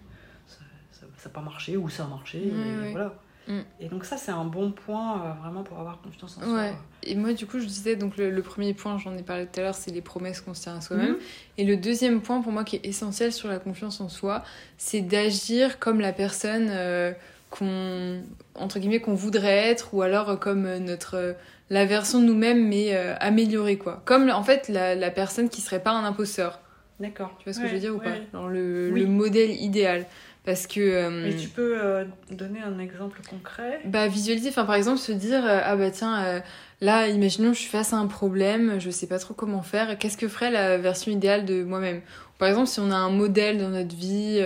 Ça 0.90 1.06
n'a 1.06 1.30
pas 1.32 1.40
marché 1.40 1.76
ou 1.76 1.88
ça 1.88 2.04
a 2.04 2.08
marché, 2.08 2.48
et 2.48 2.90
voilà. 2.90 3.14
Mm. 3.48 3.60
Et 3.80 3.88
donc 3.88 4.04
ça, 4.04 4.16
c'est 4.16 4.30
un 4.30 4.44
bon 4.44 4.72
point 4.72 5.22
euh, 5.22 5.32
vraiment 5.42 5.62
pour 5.62 5.78
avoir 5.78 6.00
confiance 6.00 6.38
en 6.38 6.46
soi. 6.46 6.66
Et 7.02 7.14
moi, 7.14 7.32
du 7.32 7.46
coup, 7.46 7.58
je 7.60 7.66
disais, 7.66 7.96
donc 7.96 8.16
le, 8.16 8.42
premier 8.42 8.74
point, 8.74 8.98
j'en 8.98 9.16
ai 9.16 9.22
parlé 9.22 9.46
tout 9.46 9.60
à 9.60 9.62
l'heure, 9.64 9.74
c'est 9.74 9.90
les 9.90 10.00
promesses 10.00 10.40
qu'on 10.40 10.54
se 10.54 10.62
tient 10.62 10.76
à 10.76 10.80
soi-même. 10.80 11.12
Mm. 11.12 11.18
Et 11.58 11.64
le 11.64 11.76
deuxième 11.76 12.20
point, 12.20 12.40
pour 12.40 12.52
moi, 12.52 12.64
qui 12.64 12.76
est 12.76 12.86
essentiel 12.86 13.32
sur 13.32 13.48
la 13.48 13.58
confiance 13.58 14.00
en 14.00 14.08
soi, 14.08 14.42
c'est 14.78 15.02
d'agir 15.02 15.78
comme 15.78 16.00
la 16.00 16.12
personne 16.12 16.68
euh, 16.70 17.12
qu'on, 17.50 18.22
entre 18.54 18.78
guillemets, 18.78 19.00
qu'on 19.00 19.14
voudrait 19.14 19.70
être, 19.70 19.94
ou 19.94 20.02
alors 20.02 20.38
comme 20.38 20.66
euh, 20.66 20.78
notre 20.78 21.36
la 21.70 21.86
version 21.86 22.20
de 22.20 22.26
nous-mêmes, 22.26 22.68
mais 22.68 22.94
améliorée, 22.94 23.78
quoi. 23.78 24.02
Comme, 24.04 24.28
en 24.28 24.42
fait, 24.42 24.68
la, 24.68 24.94
la 24.94 25.10
personne 25.10 25.48
qui 25.48 25.62
serait 25.62 25.82
pas 25.82 25.92
un 25.92 26.04
imposteur. 26.04 26.60
D'accord. 27.00 27.34
Tu 27.38 27.44
vois 27.44 27.54
ce 27.54 27.60
que 27.60 27.66
je 27.66 27.72
veux 27.72 27.80
dire 27.80 27.94
ou 27.94 27.98
pas? 27.98 28.14
le, 28.48 28.90
le 28.90 29.06
modèle 29.06 29.50
idéal. 29.50 30.06
Parce 30.44 30.66
que. 30.66 30.80
Euh, 30.80 31.10
Mais 31.10 31.36
tu 31.36 31.48
peux 31.48 31.78
euh, 31.80 32.04
donner 32.30 32.60
un 32.60 32.78
exemple 32.78 33.20
concret? 33.28 33.80
Bah, 33.86 34.08
visualiser, 34.08 34.50
enfin, 34.50 34.64
par 34.64 34.74
exemple, 34.74 34.98
se 34.98 35.12
dire 35.12 35.44
euh, 35.44 35.60
Ah, 35.64 35.76
bah, 35.76 35.90
tiens, 35.90 36.42
là, 36.80 37.08
imaginons, 37.08 37.52
je 37.52 37.60
suis 37.60 37.70
face 37.70 37.92
à 37.92 37.96
un 37.96 38.06
problème, 38.06 38.78
je 38.78 38.90
sais 38.90 39.06
pas 39.06 39.18
trop 39.18 39.34
comment 39.34 39.62
faire, 39.62 39.98
qu'est-ce 39.98 40.18
que 40.18 40.28
ferait 40.28 40.50
la 40.50 40.76
version 40.78 41.10
idéale 41.10 41.44
de 41.44 41.64
moi-même? 41.64 42.02
Par 42.38 42.48
exemple, 42.48 42.68
si 42.68 42.80
on 42.80 42.90
a 42.90 42.96
un 42.96 43.10
modèle 43.10 43.58
dans 43.58 43.70
notre 43.70 43.94
vie 43.94 44.42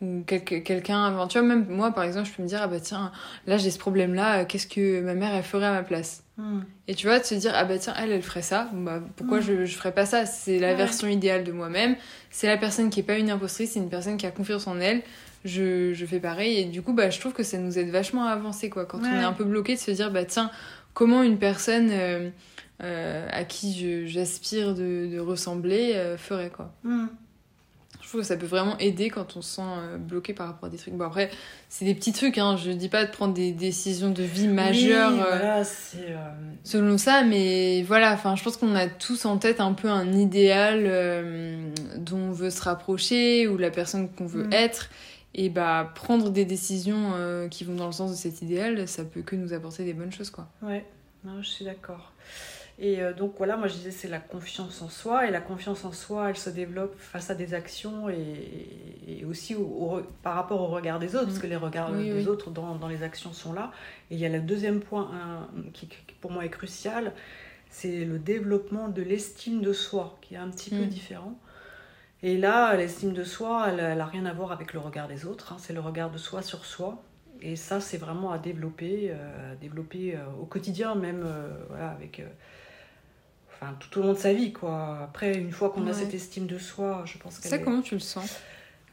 ou 0.00 0.22
quelqu'un 0.24 1.26
tu 1.28 1.38
vois 1.38 1.48
même 1.48 1.66
moi 1.68 1.90
par 1.90 2.04
exemple 2.04 2.28
je 2.28 2.32
peux 2.32 2.42
me 2.42 2.48
dire 2.48 2.60
ah 2.62 2.68
bah 2.68 2.78
tiens 2.80 3.10
là 3.48 3.56
j'ai 3.56 3.72
ce 3.72 3.80
problème 3.80 4.14
là 4.14 4.44
qu'est-ce 4.44 4.68
que 4.68 5.00
ma 5.00 5.14
mère 5.14 5.34
elle 5.34 5.42
ferait 5.42 5.66
à 5.66 5.72
ma 5.72 5.82
place? 5.82 6.22
Hmm. 6.36 6.60
et 6.86 6.94
tu 6.94 7.08
vois 7.08 7.18
de 7.18 7.24
se 7.24 7.34
dire 7.34 7.50
ah 7.56 7.64
bah 7.64 7.78
tiens 7.78 7.94
elle 7.98 8.12
elle 8.12 8.22
ferait 8.22 8.42
ça 8.42 8.70
bah 8.72 9.00
pourquoi 9.16 9.38
hmm. 9.38 9.42
je, 9.42 9.64
je 9.64 9.76
ferais 9.76 9.90
pas 9.90 10.06
ça? 10.06 10.24
C'est 10.24 10.60
la 10.60 10.74
version 10.74 11.08
idéale 11.08 11.42
de 11.42 11.50
moi-même 11.50 11.96
c'est 12.30 12.46
la 12.46 12.56
personne 12.56 12.90
qui 12.90 13.00
est 13.00 13.02
pas 13.02 13.18
une 13.18 13.28
impostrice 13.28 13.72
c'est 13.72 13.80
une 13.80 13.90
personne 13.90 14.16
qui 14.18 14.26
a 14.26 14.30
confiance 14.30 14.68
en 14.68 14.78
elle 14.78 15.02
je, 15.44 15.92
je, 15.94 16.06
fais 16.06 16.20
pareil. 16.20 16.58
Et 16.58 16.64
du 16.64 16.82
coup, 16.82 16.92
bah, 16.92 17.10
je 17.10 17.20
trouve 17.20 17.32
que 17.32 17.42
ça 17.42 17.58
nous 17.58 17.78
aide 17.78 17.90
vachement 17.90 18.26
à 18.26 18.30
avancer, 18.30 18.70
quoi. 18.70 18.84
Quand 18.84 19.00
on 19.00 19.04
est 19.04 19.24
un 19.24 19.32
peu 19.32 19.44
bloqué, 19.44 19.74
de 19.74 19.80
se 19.80 19.90
dire, 19.90 20.10
bah 20.10 20.24
tiens, 20.24 20.50
comment 20.94 21.22
une 21.22 21.38
personne 21.38 21.90
euh, 21.92 22.30
euh, 22.82 23.28
à 23.30 23.44
qui 23.44 24.06
j'aspire 24.08 24.74
de, 24.74 25.08
de, 25.12 25.18
ressembler 25.18 25.92
euh, 25.94 26.16
ferait, 26.16 26.50
quoi. 26.50 26.72
Hmm. 26.82 27.06
Je 28.00 28.08
trouve 28.08 28.22
que 28.22 28.26
ça 28.26 28.38
peut 28.38 28.46
vraiment 28.46 28.78
aider 28.78 29.10
quand 29.10 29.36
on 29.36 29.42
se 29.42 29.56
sent 29.56 29.98
bloqué 29.98 30.32
par 30.32 30.46
rapport 30.46 30.68
à 30.68 30.70
des 30.70 30.78
trucs. 30.78 30.94
Bon, 30.94 31.04
après, 31.04 31.30
c'est 31.68 31.84
des 31.84 31.94
petits 31.94 32.12
trucs, 32.12 32.38
hein. 32.38 32.56
Je 32.56 32.70
dis 32.70 32.88
pas 32.88 33.04
de 33.04 33.10
prendre 33.10 33.34
des 33.34 33.52
décisions 33.52 34.10
de 34.10 34.22
vie 34.22 34.48
majeures 34.48 35.12
voilà, 35.12 35.62
selon 36.64 36.96
ça, 36.96 37.24
mais 37.24 37.82
voilà, 37.82 38.14
enfin, 38.14 38.34
je 38.34 38.42
pense 38.42 38.56
qu'on 38.56 38.74
a 38.74 38.86
tous 38.86 39.26
en 39.26 39.36
tête 39.36 39.60
un 39.60 39.74
peu 39.74 39.88
un 39.88 40.10
idéal 40.14 40.84
dont 41.98 42.16
on 42.16 42.32
veut 42.32 42.48
se 42.48 42.62
rapprocher 42.62 43.46
ou 43.46 43.58
la 43.58 43.70
personne 43.70 44.08
qu'on 44.08 44.26
veut 44.26 44.44
hmm. 44.44 44.52
être. 44.54 44.88
Et 45.40 45.50
bah, 45.50 45.92
prendre 45.94 46.30
des 46.30 46.44
décisions 46.44 47.12
euh, 47.14 47.46
qui 47.46 47.62
vont 47.62 47.76
dans 47.76 47.86
le 47.86 47.92
sens 47.92 48.10
de 48.10 48.16
cet 48.16 48.42
idéal, 48.42 48.88
ça 48.88 49.04
peut 49.04 49.22
que 49.22 49.36
nous 49.36 49.52
apporter 49.52 49.84
des 49.84 49.94
bonnes 49.94 50.10
choses, 50.10 50.30
quoi. 50.30 50.48
Ouais, 50.62 50.84
non, 51.22 51.40
je 51.42 51.48
suis 51.48 51.64
d'accord. 51.64 52.12
Et 52.80 53.00
euh, 53.00 53.12
donc 53.12 53.34
voilà, 53.38 53.56
moi 53.56 53.68
je 53.68 53.74
disais 53.74 53.92
c'est 53.92 54.08
la 54.08 54.18
confiance 54.18 54.82
en 54.82 54.88
soi, 54.88 55.28
et 55.28 55.30
la 55.30 55.40
confiance 55.40 55.84
en 55.84 55.92
soi, 55.92 56.30
elle 56.30 56.36
se 56.36 56.50
développe 56.50 56.98
face 56.98 57.30
à 57.30 57.36
des 57.36 57.54
actions 57.54 58.08
et, 58.08 58.18
et 59.06 59.24
aussi 59.26 59.54
au, 59.54 60.00
par 60.24 60.34
rapport 60.34 60.60
au 60.60 60.66
regard 60.66 60.98
des 60.98 61.14
autres, 61.14 61.26
parce 61.26 61.38
mm. 61.38 61.42
que 61.42 61.46
les 61.46 61.56
regards 61.56 61.92
des 61.92 62.26
autres 62.26 62.50
dans, 62.50 62.74
dans, 62.74 62.88
les 62.88 63.04
actions 63.04 63.32
sont 63.32 63.52
là. 63.52 63.70
Et 64.10 64.16
il 64.16 64.20
y 64.20 64.26
a 64.26 64.28
le 64.28 64.40
deuxième 64.40 64.80
point 64.80 65.48
qui, 65.72 65.88
pour 66.20 66.32
moi 66.32 66.46
est 66.46 66.50
crucial, 66.50 67.12
c'est 67.70 68.04
le 68.04 68.18
développement 68.18 68.88
de 68.88 69.02
l'estime 69.02 69.60
de 69.60 69.72
soi, 69.72 70.18
qui 70.20 70.34
est 70.34 70.38
un 70.38 70.48
petit 70.48 70.70
peu 70.70 70.82
mm. 70.82 70.88
différent. 70.88 71.38
Et 72.22 72.36
là, 72.36 72.74
l'estime 72.76 73.12
de 73.12 73.24
soi, 73.24 73.68
elle 73.68 73.96
n'a 73.96 74.06
rien 74.06 74.26
à 74.26 74.32
voir 74.32 74.52
avec 74.52 74.72
le 74.72 74.80
regard 74.80 75.06
des 75.06 75.24
autres, 75.24 75.52
hein. 75.52 75.56
c'est 75.58 75.72
le 75.72 75.80
regard 75.80 76.10
de 76.10 76.18
soi 76.18 76.42
sur 76.42 76.64
soi. 76.64 77.02
Et 77.40 77.54
ça, 77.54 77.80
c'est 77.80 77.98
vraiment 77.98 78.32
à 78.32 78.38
développer, 78.38 79.10
euh, 79.12 79.52
à 79.52 79.54
développer 79.54 80.16
euh, 80.16 80.24
au 80.40 80.44
quotidien, 80.44 80.96
même 80.96 81.24
voilà, 81.68 81.90
avec 81.90 82.20
enfin, 83.52 83.76
tout 83.78 84.00
au 84.00 84.02
long 84.02 84.12
de 84.12 84.18
sa 84.18 84.32
vie, 84.32 84.52
quoi. 84.52 84.98
Après, 85.04 85.34
une 85.34 85.52
fois 85.52 85.70
qu'on 85.70 85.86
a 85.86 85.92
cette 85.92 86.14
estime 86.14 86.46
de 86.46 86.58
soi, 86.58 87.02
je 87.04 87.18
pense 87.18 87.38
que. 87.38 87.46
Ça, 87.46 87.58
comment 87.58 87.82
tu 87.82 87.94
le 87.94 88.00
sens? 88.00 88.40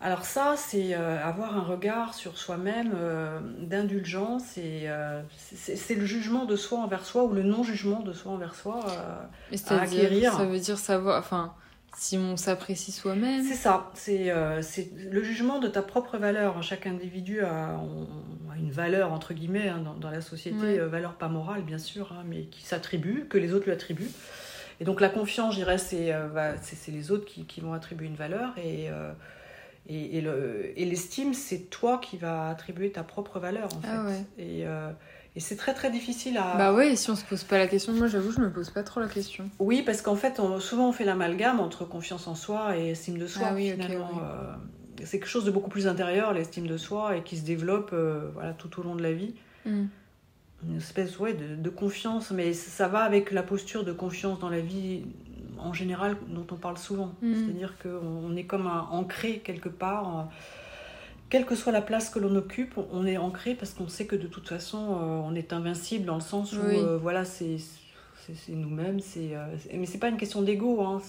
Alors 0.01 0.25
ça, 0.25 0.55
c'est 0.57 0.93
euh, 0.93 1.23
avoir 1.23 1.57
un 1.57 1.63
regard 1.63 2.13
sur 2.13 2.37
soi-même 2.37 2.91
euh, 2.95 3.39
d'indulgence 3.61 4.57
et 4.57 4.83
euh, 4.85 5.21
c'est 5.37 5.95
le 5.95 6.05
jugement 6.05 6.45
de 6.45 6.55
soi 6.55 6.79
envers 6.79 7.05
soi 7.05 7.23
ou 7.23 7.33
le 7.33 7.43
non-jugement 7.43 8.01
de 8.01 8.11
soi 8.11 8.33
envers 8.33 8.55
soi 8.55 8.81
à 8.85 9.81
acquérir. 9.81 10.33
Ça 10.33 10.45
veut 10.45 10.59
dire 10.59 10.77
savoir, 10.77 11.17
enfin, 11.17 11.53
si 11.97 12.17
on 12.17 12.37
s'apprécie 12.37 12.91
soi-même. 12.91 13.43
C'est 13.43 13.55
ça, 13.55 13.91
c'est 13.95 14.33
le 15.11 15.23
jugement 15.23 15.59
de 15.59 15.67
ta 15.67 15.81
propre 15.81 16.17
valeur. 16.17 16.61
Chaque 16.63 16.87
individu 16.87 17.41
a, 17.41 17.79
une 18.57 18.71
valeur, 18.71 19.11
entre 19.11 19.33
guillemets, 19.33 19.69
hein, 19.69 19.83
dans, 19.99 20.09
la 20.09 20.21
société, 20.21 20.77
valeur 20.79 21.15
pas 21.15 21.27
morale 21.27 21.63
bien 21.63 21.77
sûr, 21.77 22.11
hein, 22.13 22.23
mais 22.25 22.43
qui 22.43 22.63
s'attribue, 22.63 23.25
que 23.29 23.37
les 23.37 23.53
autres 23.53 23.65
lui 23.65 23.73
attribuent. 23.73 24.11
Et 24.79 24.83
donc 24.83 24.99
la 24.99 25.09
confiance, 25.09 25.53
je 25.53 25.59
dirais, 25.59 25.77
c'est 25.77 26.13
bah, 26.33 26.53
les 26.87 27.11
autres 27.11 27.25
qui, 27.25 27.45
qui, 27.45 27.61
vont 27.61 27.73
attribuer 27.73 28.07
une 28.07 28.15
valeur. 28.15 28.53
Et, 28.57 28.89
euh, 28.89 29.11
et, 29.87 30.17
et 30.81 30.85
l'estime, 30.85 31.33
c'est 31.33 31.69
toi 31.69 31.99
qui 31.99 32.17
vas 32.17 32.49
attribuer 32.49 32.91
ta 32.91 33.03
propre 33.03 33.39
valeur, 33.39 33.69
en 33.73 33.81
ah 33.83 34.05
fait. 34.09 34.43
Et, 34.43 34.65
euh, 34.65 34.91
et 35.35 35.39
c'est 35.39 35.55
très 35.55 35.73
très 35.73 35.91
difficile 35.91 36.37
à... 36.37 36.55
Bah 36.55 36.73
ouais, 36.73 36.95
si 36.95 37.09
on 37.09 37.15
se 37.15 37.25
pose 37.25 37.43
pas 37.43 37.57
la 37.57 37.67
question, 37.67 37.93
moi 37.93 38.07
j'avoue, 38.07 38.31
je 38.31 38.39
me 38.39 38.51
pose 38.51 38.69
pas 38.69 38.83
trop 38.83 38.99
la 38.99 39.07
question. 39.07 39.49
Oui, 39.59 39.81
parce 39.81 40.01
qu'en 40.01 40.15
fait, 40.15 40.41
souvent 40.59 40.89
on 40.89 40.91
fait 40.91 41.05
l'amalgame 41.05 41.59
entre 41.59 41.85
confiance 41.85 42.27
en 42.27 42.35
soi 42.35 42.77
et 42.77 42.91
estime 42.91 43.17
de 43.17 43.27
soi, 43.27 43.47
ah 43.51 43.55
finalement. 43.55 44.09
Euh, 44.23 44.53
c'est 45.03 45.19
quelque 45.19 45.29
chose 45.29 45.45
de 45.45 45.51
beaucoup 45.51 45.69
plus 45.69 45.87
intérieur, 45.87 46.33
l'estime 46.33 46.67
de 46.67 46.77
soi, 46.77 47.17
et 47.17 47.23
qui 47.23 47.37
se 47.37 47.43
développe 47.43 47.93
voilà, 48.33 48.53
tout 48.53 48.79
au 48.79 48.83
long 48.83 48.95
de 48.95 49.03
la 49.03 49.11
vie. 49.11 49.33
Mm 49.65 49.85
une 50.67 50.77
espèce 50.77 51.19
ouais, 51.19 51.33
de, 51.33 51.55
de, 51.55 51.69
confiance, 51.69 52.31
mais 52.31 52.53
ça 52.53 52.87
va 52.87 52.99
avec 52.99 53.31
la 53.31 53.43
posture 53.43 53.83
de 53.83 53.91
confiance 53.91 54.39
dans 54.39 54.49
la 54.49 54.59
vie 54.59 55.03
en 55.57 55.73
général 55.73 56.17
dont 56.27 56.45
on 56.51 56.55
parle 56.55 56.77
souvent. 56.77 57.13
Mm. 57.21 57.33
C'est-à-dire 57.33 57.73
qu'on 57.81 58.35
est 58.35 58.45
comme 58.45 58.67
un, 58.67 58.87
ancré 58.91 59.39
quelque 59.39 59.69
part. 59.69 60.19
Euh, 60.19 60.23
quelle 61.29 61.45
que 61.45 61.55
soit 61.55 61.71
la 61.71 61.81
place 61.81 62.09
que 62.09 62.19
l'on 62.19 62.35
occupe, 62.35 62.77
on 62.91 63.05
est 63.05 63.17
ancré 63.17 63.55
parce 63.55 63.73
qu'on 63.73 63.87
sait 63.87 64.05
que 64.05 64.15
de 64.15 64.27
toute 64.27 64.47
façon, 64.47 64.77
euh, 64.77 65.21
on 65.23 65.35
est 65.35 65.53
invincible 65.53 66.05
dans 66.05 66.15
le 66.15 66.21
sens 66.21 66.53
où, 66.53 66.59
euh, 66.59 66.97
voilà, 66.97 67.25
c'est 67.25 67.57
nous-mêmes. 68.49 68.99
c'est 68.99 69.31
mais 69.73 69.85
c'est 69.85 69.97
pas 69.97 70.09
une 70.09 70.17
question 70.17 70.41
d'ego, 70.41 70.81
hein, 70.81 71.01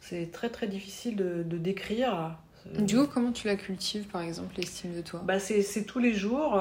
c'est 0.00 0.30
très 0.32 0.48
très 0.50 0.66
difficile 0.66 1.16
de, 1.16 1.42
de 1.42 1.56
décrire. 1.58 2.36
Du 2.78 2.96
coup, 2.96 3.06
comment 3.06 3.32
tu 3.32 3.48
la 3.48 3.56
cultives, 3.56 4.06
par 4.06 4.22
exemple, 4.22 4.54
l'estime 4.56 4.94
de 4.94 5.00
toi? 5.00 5.20
Bah, 5.24 5.38
C'est 5.38 5.84
tous 5.84 5.98
les 5.98 6.14
jours 6.14 6.60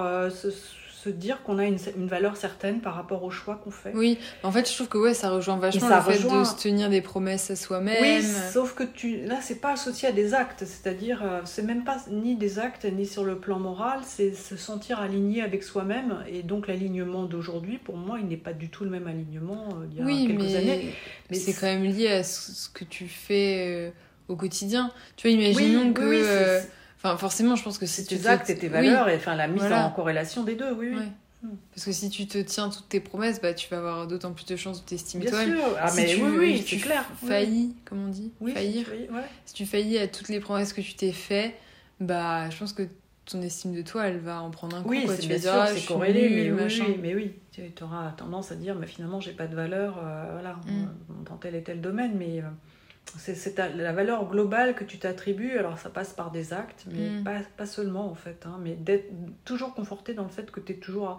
se 1.03 1.10
dire 1.10 1.41
qu'on 1.41 1.58
a 1.58 1.65
une, 1.65 1.79
une, 1.98 2.08
valeur 2.08 2.38
certaine 2.38 2.79
par 2.79 2.93
rapport 2.93 3.24
au 3.24 3.31
choix 3.31 3.55
qu'on 3.55 3.72
fait. 3.72 3.91
Oui, 3.96 4.20
en 4.43 4.51
fait, 4.51 4.70
je 4.70 4.75
trouve 4.75 4.88
que 4.88 5.00
ouais, 5.00 5.15
ça 5.15 5.31
rejoint 5.31 5.58
vachement 5.58 5.89
le 5.89 6.01
fait 6.01 6.24
de 6.24 6.43
se 6.43 6.62
tenir 6.62 6.91
des 6.91 7.01
promesses 7.01 7.50
à 7.50 7.55
soi-même. 7.55 7.98
Oui, 8.01 8.24
sauf 8.53 8.75
que 8.75 8.84
tu 8.84 9.25
là, 9.25 9.39
c'est 9.41 9.60
pas 9.60 9.72
associé 9.72 10.10
à 10.10 10.12
des 10.12 10.36
actes, 10.36 10.63
c'est-à-dire, 10.65 11.22
euh, 11.24 11.41
c'est 11.46 11.63
même 11.63 11.84
pas 11.84 11.98
ni 12.12 12.36
des 12.36 12.60
actes 12.60 12.86
ni 12.86 13.08
sur 13.08 13.24
le 13.24 13.38
plan 13.39 13.58
moral, 13.58 14.01
c'est 14.05 14.34
se 14.34 14.55
sentir 14.55 15.00
aligné 15.00 15.41
avec 15.41 15.63
soi-même. 15.63 16.24
Et 16.27 16.43
donc, 16.43 16.67
l'alignement 16.67 17.24
d'aujourd'hui, 17.24 17.79
pour 17.79 17.98
moi, 17.98 18.20
il 18.20 18.27
n'est 18.27 18.38
pas 18.38 18.53
du 18.53 18.70
tout 18.70 18.84
le 18.84 18.91
même 18.91 19.08
alignement 19.08 19.70
euh, 19.70 19.88
il 19.91 19.98
y 19.98 20.01
a 20.01 20.05
oui, 20.05 20.27
quelques 20.27 20.41
mais... 20.41 20.55
années. 20.55 20.93
Mais 21.31 21.38
c'est 21.38 21.53
quand 21.53 21.67
même 21.67 21.84
lié 21.84 22.10
à 22.10 22.24
ce 22.24 22.70
que 22.70 22.84
tu 22.84 23.08
fais 23.08 23.65
euh, 23.67 23.91
au 24.27 24.36
quotidien. 24.36 24.91
Tu 25.15 25.27
vois, 25.27 25.36
imaginons 25.36 25.93
que. 25.93 26.62
Enfin, 27.03 27.17
forcément, 27.17 27.55
je 27.55 27.63
pense 27.63 27.79
que 27.79 27.88
si 27.88 28.05
tu 28.05 28.17
tes 28.17 28.27
actes 28.27 28.50
et 28.50 28.58
tes 28.58 28.67
valeurs, 28.67 29.09
et 29.09 29.16
enfin 29.16 29.35
la 29.35 29.48
mise 29.48 29.64
en 29.64 29.90
corrélation 29.90 30.44
des 30.44 30.55
deux, 30.55 30.72
oui, 30.74 30.94
oui. 30.96 31.05
Hmm. 31.44 31.55
Parce 31.74 31.85
que 31.85 31.92
si 31.92 32.11
tu 32.11 32.27
te 32.27 32.37
tiens 32.37 32.70
toutes 32.70 32.87
tes 32.87 33.00
promesses, 33.00 33.42
bah, 33.42 33.55
tu 33.55 33.68
vas 33.70 33.79
avoir 33.79 34.05
d'autant 34.05 34.31
plus 34.31 34.46
de 34.46 34.55
chances 34.55 34.83
de 34.83 34.87
t'estimer 34.87 35.25
toi 35.25 35.44
Bien 35.44 35.55
sûr, 35.55 35.64
ah, 35.79 35.92
mais 35.96 36.16
oui, 36.16 36.37
oui, 36.37 36.66
c'est 36.68 36.77
clair. 36.77 37.03
Faillis, 37.25 37.75
comme 37.83 38.05
on 38.05 38.09
dit, 38.09 38.31
faillir. 38.53 38.85
Si 39.46 39.55
tu 39.55 39.66
faillis 39.66 39.98
à 39.98 40.07
toutes 40.07 40.29
les 40.29 40.40
promesses 40.40 40.74
que 40.74 40.81
tu 40.81 40.94
t'es 40.94 41.11
fait, 41.11 41.55
bah, 42.00 42.48
je 42.51 42.57
pense 42.57 42.74
que 42.74 42.83
ton 43.25 43.42
estime 43.42 43.74
de 43.74 43.81
toi, 43.81 44.07
elle 44.07 44.20
va 44.20 44.44
en 44.44 44.51
prendre 44.51 44.75
un 44.77 44.83
coup. 44.83 44.90
Oui, 44.90 45.07
c'est 45.07 45.25
bien 45.25 45.40
sûr, 45.40 45.51
ah, 45.53 45.68
c'est 45.68 45.85
corrélé, 45.87 46.29
mais, 46.29 46.51
oui, 46.51 46.98
mais 47.01 47.16
oui, 47.16 47.33
tu 47.51 47.83
auras 47.83 48.11
tendance 48.11 48.51
à 48.51 48.55
dire, 48.55 48.75
mais 48.75 48.85
finalement, 48.85 49.20
j'ai 49.20 49.33
pas 49.33 49.48
de 49.48 49.55
valeur, 49.55 49.98
euh, 49.98 50.29
voilà, 50.33 50.57
hmm. 50.68 51.24
dans 51.27 51.37
tel 51.37 51.55
et 51.55 51.64
tel 51.64 51.81
domaine, 51.81 52.14
mais. 52.20 52.44
Euh, 53.16 53.33
c'est 53.35 53.57
la 53.57 53.94
valeur 53.94 54.27
globale 54.29 54.75
que 54.75 54.83
tu 54.83 54.98
t'attribues. 54.98 55.57
Alors 55.57 55.77
ça 55.77 55.90
passe 55.90 56.14
par 56.14 56.31
des 56.31 56.53
actes, 56.53 56.85
mais 56.92 57.09
mm. 57.09 57.24
pas, 57.24 57.40
pas, 57.57 57.66
seulement 57.66 58.09
en 58.09 58.16
fait. 58.16 58.46
Hein, 58.46 58.59
mais 58.61 58.74
d'être 58.74 59.11
toujours 59.46 59.74
conforté 59.74 60.14
dans 60.14 60.24
le 60.24 60.29
fait 60.29 60.51
que 60.51 60.59
tu 60.59 60.74
es 60.74 60.75
toujours 60.75 61.18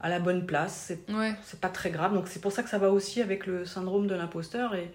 à, 0.00 0.08
la 0.08 0.18
bonne 0.18 0.46
place. 0.46 0.86
C'est 0.88 1.12
ouais. 1.12 1.34
pas 1.60 1.68
très 1.68 1.90
grave. 1.90 2.14
Donc 2.14 2.28
c'est 2.28 2.40
pour 2.40 2.52
ça 2.52 2.62
que 2.62 2.68
ça 2.68 2.78
va 2.78 2.90
aussi 2.90 3.20
avec 3.20 3.46
le 3.46 3.64
syndrome 3.64 4.06
de 4.06 4.14
l'imposteur. 4.14 4.74
Et, 4.74 4.90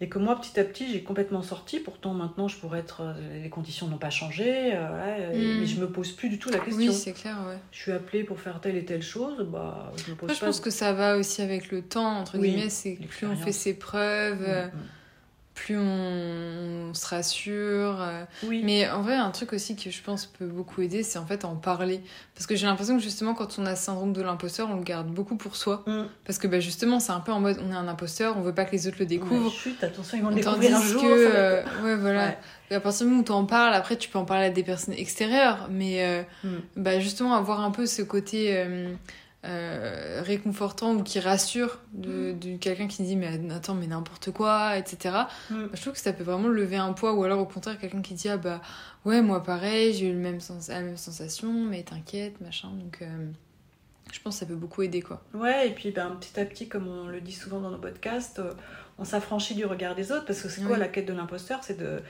et 0.00 0.08
que 0.08 0.20
moi, 0.20 0.40
petit 0.40 0.60
à 0.60 0.64
petit, 0.64 0.92
j'ai 0.92 1.02
complètement 1.02 1.42
sorti. 1.42 1.80
Pourtant, 1.80 2.14
maintenant, 2.14 2.46
je 2.46 2.56
pourrais 2.56 2.78
être. 2.78 3.00
Euh, 3.00 3.42
les 3.42 3.50
conditions 3.50 3.88
n'ont 3.88 3.98
pas 3.98 4.10
changé. 4.10 4.72
Euh, 4.74 5.32
mm. 5.34 5.60
Mais 5.60 5.66
je 5.66 5.80
me 5.80 5.88
pose 5.88 6.12
plus 6.12 6.28
du 6.28 6.38
tout 6.38 6.50
la 6.50 6.60
question. 6.60 6.78
Oui, 6.78 6.92
c'est 6.92 7.12
clair, 7.12 7.36
ouais. 7.48 7.58
Je 7.72 7.78
suis 7.78 7.92
appelée 7.92 8.22
pour 8.22 8.38
faire 8.38 8.60
telle 8.60 8.76
et 8.76 8.84
telle 8.84 9.02
chose. 9.02 9.44
Bah, 9.50 9.92
je 9.96 10.12
me 10.12 10.16
pose 10.16 10.32
Je 10.32 10.38
pense 10.38 10.60
que 10.60 10.70
ça 10.70 10.92
va 10.92 11.16
aussi 11.16 11.42
avec 11.42 11.72
le 11.72 11.82
temps, 11.82 12.18
entre 12.18 12.38
guillemets. 12.38 12.70
C'est 12.70 12.94
plus 12.94 13.26
on 13.26 13.36
fait 13.36 13.52
ses 13.52 13.74
preuves. 13.74 14.40
Mm, 14.48 14.70
plus 15.58 15.76
on, 15.76 16.94
se 16.94 17.06
rassure. 17.06 18.00
Euh. 18.00 18.24
Oui. 18.44 18.62
Mais 18.64 18.88
en 18.88 19.02
vrai, 19.02 19.14
un 19.14 19.30
truc 19.30 19.52
aussi 19.52 19.76
que 19.76 19.90
je 19.90 20.02
pense 20.02 20.26
peut 20.26 20.46
beaucoup 20.46 20.80
aider, 20.82 21.02
c'est 21.02 21.18
en 21.18 21.26
fait 21.26 21.44
en 21.44 21.56
parler. 21.56 22.00
Parce 22.34 22.46
que 22.46 22.54
j'ai 22.54 22.66
l'impression 22.66 22.96
que 22.96 23.02
justement, 23.02 23.34
quand 23.34 23.58
on 23.58 23.66
a 23.66 23.74
ce 23.74 23.84
syndrome 23.84 24.12
de 24.12 24.22
l'imposteur, 24.22 24.68
on 24.70 24.76
le 24.76 24.82
garde 24.82 25.08
beaucoup 25.08 25.36
pour 25.36 25.56
soi. 25.56 25.82
Mm. 25.86 26.02
Parce 26.24 26.38
que 26.38 26.46
bah, 26.46 26.60
justement, 26.60 27.00
c'est 27.00 27.12
un 27.12 27.20
peu 27.20 27.32
en 27.32 27.40
mode 27.40 27.58
on 27.66 27.72
est 27.72 27.76
un 27.76 27.88
imposteur, 27.88 28.36
on 28.36 28.42
veut 28.42 28.54
pas 28.54 28.64
que 28.64 28.72
les 28.72 28.86
autres 28.86 28.98
le 29.00 29.06
découvrent. 29.06 29.50
chute, 29.50 29.82
attention, 29.82 30.16
ils 30.16 30.22
vont 30.22 30.30
le 30.30 30.36
découvrir 30.36 30.76
un 30.76 30.82
jour. 30.82 31.02
Que, 31.02 31.08
euh, 31.08 31.62
ouais, 31.82 31.96
voilà. 31.96 32.36
à 32.70 32.80
partir 32.80 33.06
du 33.06 33.10
moment 33.10 33.22
où 33.22 33.24
tu 33.24 33.32
en 33.32 33.44
parles, 33.44 33.74
après, 33.74 33.96
tu 33.96 34.08
peux 34.08 34.18
en 34.18 34.24
parler 34.24 34.46
à 34.46 34.50
des 34.50 34.62
personnes 34.62 34.94
extérieures. 34.94 35.68
Mais 35.70 36.04
euh, 36.04 36.22
mm. 36.44 36.56
bah, 36.76 37.00
justement, 37.00 37.34
avoir 37.34 37.60
un 37.60 37.72
peu 37.72 37.86
ce 37.86 38.02
côté. 38.02 38.56
Euh, 38.56 38.94
réconfortant 39.44 40.94
ou 40.94 41.02
qui 41.02 41.20
rassure 41.20 41.78
de, 41.92 42.32
mm. 42.32 42.38
de 42.38 42.56
quelqu'un 42.56 42.88
qui 42.88 43.02
dit 43.02 43.16
mais 43.16 43.40
attends 43.52 43.74
mais 43.74 43.86
n'importe 43.86 44.32
quoi 44.32 44.76
etc 44.76 45.14
mm. 45.50 45.54
bah, 45.54 45.70
je 45.74 45.80
trouve 45.80 45.92
que 45.94 46.00
ça 46.00 46.12
peut 46.12 46.24
vraiment 46.24 46.48
lever 46.48 46.76
un 46.76 46.92
poids 46.92 47.14
ou 47.14 47.22
alors 47.24 47.38
au 47.38 47.46
contraire 47.46 47.78
quelqu'un 47.78 48.02
qui 48.02 48.14
dit 48.14 48.28
ah 48.28 48.36
bah 48.36 48.60
ouais 49.04 49.22
moi 49.22 49.42
pareil 49.42 49.94
j'ai 49.94 50.08
eu 50.08 50.12
le 50.12 50.18
même 50.18 50.40
sens 50.40 50.68
la 50.68 50.80
même 50.80 50.96
sensation 50.96 51.52
mais 51.52 51.82
t'inquiète 51.84 52.40
machin 52.40 52.70
donc 52.72 52.98
euh, 53.00 53.26
je 54.12 54.20
pense 54.20 54.34
que 54.34 54.40
ça 54.40 54.46
peut 54.46 54.56
beaucoup 54.56 54.82
aider 54.82 55.02
quoi 55.02 55.22
ouais 55.34 55.68
et 55.68 55.72
puis 55.72 55.92
ben, 55.92 56.16
petit 56.20 56.38
à 56.40 56.44
petit 56.44 56.68
comme 56.68 56.88
on 56.88 57.06
le 57.06 57.20
dit 57.20 57.32
souvent 57.32 57.60
dans 57.60 57.70
nos 57.70 57.78
podcasts 57.78 58.40
euh, 58.40 58.52
on 58.98 59.04
s'affranchit 59.04 59.54
du 59.54 59.66
regard 59.66 59.94
des 59.94 60.10
autres 60.10 60.24
parce 60.24 60.42
que 60.42 60.48
c'est 60.48 60.62
quoi 60.62 60.78
la 60.78 60.88
quête 60.88 61.06
de 61.06 61.12
l'imposteur 61.12 61.62
c'est 61.62 61.78
de 61.78 62.02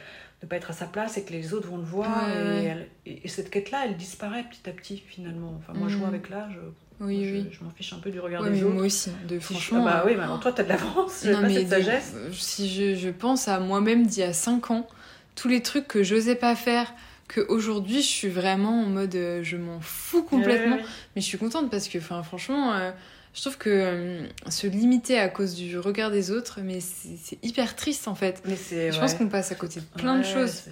ne 0.42 0.48
pas 0.48 0.56
être 0.56 0.70
à 0.70 0.74
sa 0.74 0.86
place 0.86 1.18
et 1.18 1.24
que 1.24 1.32
les 1.32 1.52
autres 1.52 1.68
vont 1.68 1.76
le 1.76 1.84
voir 1.84 2.30
et, 2.30 2.88
et, 3.04 3.28
cette 3.28 3.50
quête 3.50 3.70
là 3.70 3.84
elle 3.84 3.96
disparaît 3.96 4.44
petit 4.44 4.66
à 4.70 4.72
petit 4.72 4.96
finalement 4.96 5.52
enfin 5.58 5.74
moi 5.74 5.88
je 5.88 5.98
vois 5.98 6.06
mm. 6.06 6.14
avec 6.14 6.30
l'âge 6.30 6.58
oui, 7.00 7.24
je, 7.24 7.34
oui. 7.34 7.46
je 7.50 7.64
m'en 7.64 7.70
fiche 7.70 7.92
un 7.92 7.98
peu 7.98 8.11
du 8.11 8.20
regard 8.20 8.42
des 8.44 8.62
autres. 8.62 8.74
Moi 8.74 8.84
aussi, 8.84 9.11
de 9.28 9.38
franchement. 9.38 9.84
bah 9.84 10.02
oui, 10.06 10.14
mais 10.16 10.24
alors 10.24 10.40
toi, 10.40 10.52
t'as 10.52 10.64
de 10.64 10.68
l'avance, 10.68 11.22
j'ai 11.24 11.32
pas 11.40 11.48
cette 11.48 11.68
sagesse. 11.68 12.14
Si 12.32 12.68
je, 12.68 12.94
je 12.94 13.08
pense 13.11 13.48
à 13.48 13.61
moi-même 13.61 14.06
d'il 14.06 14.20
y 14.20 14.24
a 14.24 14.32
5 14.32 14.70
ans, 14.70 14.88
tous 15.34 15.48
les 15.48 15.62
trucs 15.62 15.87
que 15.87 16.02
j'osais 16.02 16.34
pas 16.34 16.56
faire, 16.56 16.92
qu'aujourd'hui, 17.32 18.02
je 18.02 18.08
suis 18.08 18.28
vraiment 18.28 18.82
en 18.82 18.87
mode 18.87 19.14
euh, 19.14 19.42
je 19.42 19.56
m'en 19.56 19.80
fous 19.80 20.22
complètement. 20.22 20.78
Mais 21.14 21.22
je 21.22 21.26
suis 21.26 21.38
contente 21.38 21.70
parce 21.70 21.88
que, 21.88 21.98
enfin, 21.98 22.22
franchement. 22.22 22.74
Euh, 22.74 22.90
je 23.34 23.42
trouve 23.42 23.58
que 23.58 23.70
euh, 23.70 24.26
se 24.48 24.66
limiter 24.66 25.16
à 25.16 25.28
cause 25.28 25.54
du 25.54 25.78
regard 25.78 26.11
des 26.11 26.32
autres, 26.32 26.58
mais 26.64 26.80
c'est 26.80 27.38
hyper 27.44 27.76
triste 27.76 28.08
en 28.08 28.16
fait. 28.16 28.42
Mais 28.44 28.56
je 28.90 28.98
pense 28.98 29.14
qu'on 29.14 29.28
passe 29.28 29.52
à 29.52 29.54
côté 29.54 29.78
de 29.78 29.84
plein 30.00 30.18
de 30.18 30.24
choses. 30.24 30.64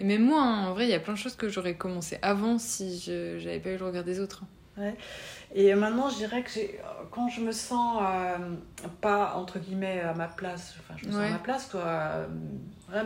Et 0.00 0.04
même 0.04 0.24
moi, 0.24 0.42
hein, 0.42 0.66
en 0.66 0.74
vrai, 0.74 0.84
il 0.84 0.90
y 0.90 0.94
a 0.94 1.00
plein 1.00 1.14
de 1.14 1.18
choses 1.18 1.36
que 1.36 1.48
j'aurais 1.48 1.76
commencé 1.76 2.18
avant 2.20 2.58
si 2.58 3.00
je 3.00 3.42
n'avais 3.42 3.60
pas 3.60 3.70
eu 3.70 3.78
le 3.78 3.86
regard 3.86 4.04
des 4.04 4.20
autres. 4.20 4.42
Ouais. 4.80 4.94
Et 5.54 5.74
maintenant, 5.74 6.08
je 6.08 6.16
dirais 6.16 6.42
que 6.42 6.50
quand 7.10 7.28
je 7.28 7.40
me 7.40 7.52
sens 7.52 8.02
euh, 8.02 8.36
pas, 9.00 9.34
entre 9.36 9.58
guillemets, 9.58 10.00
à 10.00 10.14
ma 10.14 10.28
place, 10.28 10.76
enfin, 10.78 10.94
je 10.96 11.06
me 11.06 11.12
sens 11.12 11.22
à 11.22 11.30
ma 11.30 11.38
place, 11.38 11.68
toi, 11.68 11.82
euh, 11.84 12.26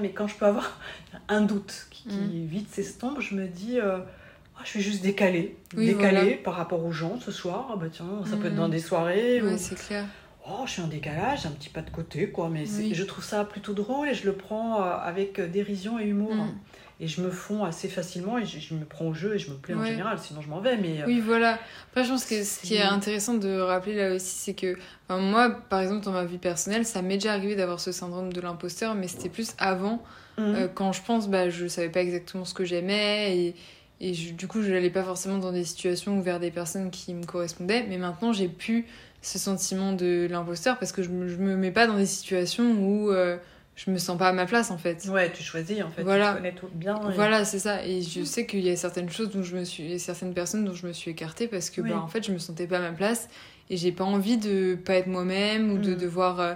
mais 0.01 0.11
quand 0.11 0.27
je 0.27 0.37
peux 0.37 0.47
avoir 0.47 0.79
un 1.29 1.41
doute 1.41 1.87
qui, 1.91 2.09
mm. 2.09 2.47
vite 2.47 2.71
s'estompe, 2.71 3.21
je 3.21 3.35
me 3.35 3.47
dis, 3.47 3.81
euh, 3.81 3.99
oh, 3.99 4.61
je 4.63 4.69
suis 4.69 4.83
juste 4.83 5.03
décalée. 5.03 5.57
décalée 5.75 6.35
par 6.35 6.55
rapport 6.55 6.85
aux 6.85 6.93
gens 6.93 7.19
ce 7.19 7.33
soir. 7.33 7.71
Ah, 7.73 7.77
bah 7.77 7.87
tiens, 7.91 8.07
ça 8.27 8.37
peut 8.37 8.49
être 8.49 8.57
dans 8.57 8.69
mm. 8.69 8.73
des 8.73 8.81
soirées. 8.81 9.43
C'est 9.57 9.79
clair. 9.79 10.05
oh, 10.47 10.65
je 10.67 10.73
suis 10.73 10.83
en 10.83 10.89
décalage, 10.89 11.47
un 11.47 11.51
petit 11.51 11.71
pas 11.71 11.83
de 11.83 11.91
côté, 11.91 12.29
quoi. 12.29 12.51
Mais 12.51 12.65
Oui. 12.69 12.95
je 12.95 13.05
trouve 13.05 13.25
ça 13.25 13.45
plutôt 13.45 13.73
drôle 13.73 14.11
et 14.11 14.15
je 14.15 14.27
le 14.27 14.35
prends 14.35 14.83
avec 14.83 15.41
dérision 15.41 15.99
et 15.99 16.05
humour. 16.05 16.35
Mm. 16.35 16.55
Et 17.01 17.09
je 17.09 17.21
me 17.21 17.31
fonds 17.31 17.65
assez 17.65 17.89
facilement 17.89 18.39
et 18.39 18.45
je, 18.47 18.61
je 18.61 18.75
me 18.75 18.85
prends 18.85 19.07
au 19.07 19.15
jeu 19.15 19.35
et 19.35 19.39
je 19.39 19.51
me 19.51 19.57
plais 19.57 19.75
en 19.75 19.79
général, 19.85 20.19
sinon 20.19 20.41
je 20.41 20.49
m'en 20.49 20.61
vais. 20.61 20.77
Mais 20.77 21.03
euh, 21.03 21.07
Oui, 21.07 21.21
voilà. 21.21 21.59
Après, 21.91 22.05
je 22.05 22.11
pense 22.11 22.25
que 22.25 22.43
ce 22.45 22.61
qui 22.61 22.75
est 22.77 22.83
intéressant 22.83 23.35
de 23.35 23.59
rappeler 23.59 23.95
là 23.97 24.15
aussi, 24.15 24.35
c'est 24.37 24.55
que 24.55 24.77
enfin, 25.09 25.21
moi, 25.21 25.51
par 25.51 25.81
exemple, 25.81 26.05
dans 26.05 26.13
ma 26.13 26.25
vie 26.25 26.39
personnelle, 26.39 26.87
ça 26.87 27.03
m'est 27.03 27.15
déjà 27.17 27.33
arrivé 27.33 27.57
d'avoir 27.57 27.81
ce 27.81 27.91
syndrome 27.91 28.33
de 28.33 28.41
l'imposteur, 28.41 28.95
mais 28.95 29.09
c'était 29.09 29.29
plus 29.29 29.55
avant, 29.59 30.03
mm. 30.39 30.43
euh, 30.43 30.69
quand 30.73 30.93
je 30.93 31.03
pense, 31.03 31.29
bah, 31.29 31.51
je 31.51 31.67
savais 31.67 31.89
pas 31.89 32.01
exactement 32.01 32.45
ce 32.45 32.55
que 32.55 32.65
j'aimais 32.65 33.37
et, 33.39 33.55
et 34.01 34.15
je- 34.15 34.33
du 34.33 34.47
coup, 34.47 34.63
je 34.63 34.71
n'allais 34.71 34.91
pas 34.91 35.03
forcément 35.03 35.39
dans 35.39 35.51
des 35.53 35.65
situations 35.65 36.17
ou 36.19 36.23
vers 36.23 36.39
des 36.39 36.53
personnes 36.53 36.91
qui 36.93 37.13
me 37.13 37.25
correspondaient. 37.25 37.85
Mais 37.89 37.99
maintenant, 37.99 38.33
j'ai 38.33 38.49
plus 38.49 38.87
ce 39.21 39.39
sentiment 39.39 39.93
de 39.95 40.29
l'imposteur 40.31 40.79
parce 40.79 40.93
que 40.93 41.03
je 41.03 41.09
me, 41.09 41.27
je 41.27 41.37
me 41.39 41.57
mets 41.57 41.71
pas 41.73 41.87
dans 41.89 41.97
des 41.97 42.07
situations 42.07 42.71
où 42.73 43.11
euh, 43.11 43.37
je 43.77 43.91
me 43.91 43.99
sens 43.99 44.17
pas 44.19 44.29
à 44.29 44.33
ma 44.33 44.47
place 44.47 44.71
en 44.71 44.79
fait. 44.79 45.05
Ouais, 45.09 45.33
tu 45.33 45.43
choisis 45.43 45.83
en 45.83 45.91
fait. 45.91 46.03
Voilà. 46.03 46.31
Tu 46.31 46.37
connais 46.37 46.53
tout 46.55 46.69
bien. 46.73 46.97
et- 47.11 47.15
Voilà, 47.15 47.45
c'est 47.45 47.59
ça. 47.59 47.85
Et 47.85 48.03
je 48.03 48.23
sais 48.25 48.47
qu'il 48.47 48.61
y 48.61 48.71
a 48.71 48.77
certaines 48.77 49.11
choses 49.11 49.31
dont 49.31 49.43
je 49.43 49.57
me 49.57 49.65
suis, 49.65 49.93
et 49.93 49.99
certaines 49.99 50.33
personnes 50.35 50.65
dont 50.65 50.75
je 50.75 50.87
me 50.87 50.93
suis 50.93 51.11
écartée 51.11 51.49
parce 51.49 51.71
que, 51.71 51.81
Oui. 51.81 51.91
bah, 51.91 52.01
en 52.01 52.07
fait, 52.09 52.25
je 52.25 52.33
me 52.33 52.39
sentais 52.39 52.67
pas 52.67 52.79
à 52.79 52.81
ma 52.81 52.93
place 52.93 53.29
et 53.71 53.77
j'ai 53.77 53.93
pas 53.93 54.05
envie 54.05 54.37
de 54.37 54.75
pas 54.77 54.95
être 54.95 55.07
moi-même 55.07 55.71
ou 55.73 55.79
de 55.79 55.95
Mm. 55.95 55.99
devoir, 55.99 56.39
euh, 56.41 56.55